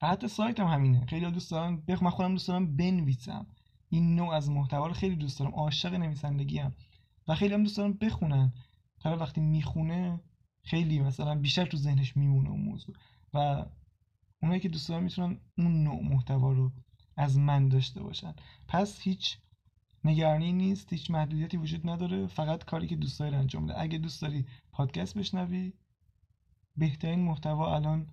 و 0.03 0.09
حتی 0.09 0.29
سایت 0.29 0.61
هم 0.61 0.66
همینه. 0.66 1.07
خیلی 1.07 1.31
دوست 1.31 1.50
دارن. 1.50 1.76
بخ 1.76 2.03
من 2.03 2.11
خودم 2.11 2.33
دوست 2.33 2.48
دارم 2.48 2.76
بنویسم. 2.76 3.46
این 3.88 4.14
نوع 4.16 4.35
از 4.35 4.50
محتوا 4.50 4.87
رو 4.87 4.92
خیلی 4.92 5.16
دوست 5.16 5.38
دارم. 5.38 5.55
عاشق 5.55 5.94
نویسندگی 5.94 6.59
هم. 6.59 6.74
و 7.29 7.35
خیلی 7.35 7.55
هم 7.55 7.62
دوست 7.62 7.76
دارم 7.76 7.92
بخونن. 7.92 8.53
طرف 9.03 9.20
وقتی 9.20 9.40
می‌خونه 9.40 10.20
خیلی 10.62 11.00
مثلا 11.00 11.35
بیشتر 11.35 11.66
تو 11.66 11.76
ذهنش 11.76 12.16
میمونه 12.16 12.50
اون 12.50 12.61
موضوع. 12.61 12.94
و 13.35 13.66
اونایی 14.42 14.61
که 14.61 14.68
دوست 14.68 14.88
دارن 14.88 15.03
می‌تونن 15.03 15.40
اون 15.59 15.83
نوع 15.83 16.03
محتوا 16.03 16.53
رو 16.53 16.72
از 17.16 17.38
من 17.38 17.68
داشته 17.68 18.03
باشن. 18.03 18.35
پس 18.68 19.00
هیچ 19.00 19.38
نگرانی 20.05 20.53
نیست. 20.53 20.92
هیچ 20.92 21.11
محدودیتی 21.11 21.57
وجود 21.57 21.88
نداره. 21.88 22.26
فقط 22.26 22.64
کاری 22.64 22.87
که 22.87 22.96
دوست 22.96 23.20
داری 23.20 23.37
انجام 23.37 23.66
بده. 23.66 23.81
اگه 23.81 23.98
دوست 23.98 24.22
داری 24.22 24.46
پادکست 24.72 25.18
بشنوی 25.18 25.72
بهترین 26.76 27.20
محتوا 27.20 27.74
الان 27.74 28.06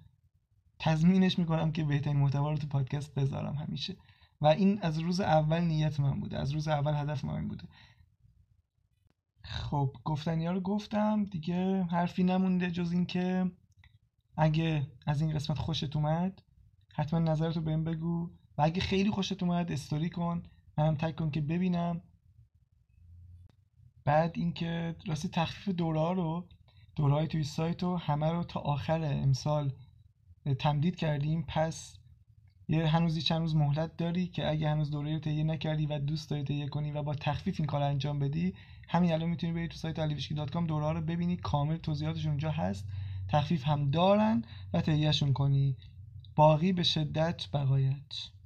تضمینش 0.80 1.40
می‌کنم 1.40 1.72
که 1.72 1.84
بهترین 1.84 2.18
محتوا 2.18 2.52
رو 2.52 2.58
تو 2.58 2.68
پادکست 2.68 3.14
بذارم 3.14 3.56
همیشه. 3.56 3.96
و 4.42 4.48
این 4.48 4.82
از 4.82 5.00
روز 5.00 5.20
اول 5.20 5.62
نیت 5.62 6.00
من 6.00 6.20
بوده 6.20 6.40
از 6.40 6.52
روز 6.52 6.68
اول 6.68 6.94
هدف 6.94 7.26
من 7.26 7.48
بوده. 7.48 7.68
خب 9.44 9.96
گفتنی 10.04 10.46
ها 10.46 10.52
رو 10.52 10.60
گفتم 10.60 11.24
دیگه 11.24 11.84
حرفی 11.84 12.24
نمونده 12.24 12.72
جز 12.72 12.92
اینکه 12.92 13.52
اگه 14.38 14.88
از 15.06 15.22
این 15.22 15.34
قسمت 15.34 15.58
خوشت 15.58 15.96
اومد 15.96 16.42
حتما 16.94 17.20
نظرتو 17.20 17.62
بهم 17.62 17.84
بگو. 17.84 18.30
و 18.58 18.62
اگه 18.62 18.82
خیلی 18.82 19.12
خوشت 19.12 19.44
اومد 19.44 19.72
استوری 19.72 20.10
کن 20.10 20.44
منم 20.78 20.96
تک 20.96 21.16
کن 21.16 21.32
که 21.32 21.42
ببینم. 21.42 22.02
بعد 24.06 24.32
اینکه 24.36 24.96
راستی 25.06 25.28
تخفیف 25.28 25.76
دوره 25.76 26.14
رو 26.14 26.48
دوره 26.98 27.14
های 27.14 27.28
توی 27.28 27.44
سایت 27.44 27.84
رو 27.84 27.98
همه 27.98 28.32
رو 28.32 28.44
تا 28.44 28.60
آخر 28.60 29.02
امسال 29.04 29.72
تمدید 30.60 30.96
کردیم. 30.96 31.46
پس 31.48 31.98
یه 32.68 32.88
هنوزی 32.88 33.22
چند 33.22 33.42
روز 33.42 33.56
مهلت 33.56 33.98
داری 33.98 34.28
که 34.28 34.50
اگه 34.50 34.70
هنوز 34.70 34.92
دوره 34.92 35.14
رو 35.14 35.20
تهیه 35.20 35.44
نکردی 35.44 35.86
و 35.86 36.00
دوست 36.00 36.30
داری 36.30 36.44
تهیه 36.44 36.68
کنی 36.68 36.92
و 36.92 37.04
با 37.04 37.16
تخفیف 37.16 37.60
این 37.60 37.68
کار 37.68 37.82
انجام 37.82 38.20
بدی 38.20 38.54
همین 38.88 39.14
الان 39.14 39.30
می‌تونی 39.30 39.54
بری 39.54 39.68
تو 39.68 39.78
سایت 39.78 40.08
aliwishki.com 40.08 40.68
دوره 40.68 40.86
ها 40.86 40.92
رو 40.92 41.02
ببینی. 41.02 41.38
کامل 41.38 41.78
توضیحاتش 41.78 42.26
اونجا 42.26 42.52
هست. 42.52 42.86
تخفیف 43.28 43.68
هم 43.68 43.92
دارن 43.92 44.44
و 44.74 44.82
تهیهشون 44.82 45.34
کنی. 45.34 45.78
باقی 46.36 46.74
به 46.74 46.84
شدت 46.84 47.48
بقایت. 47.54 48.37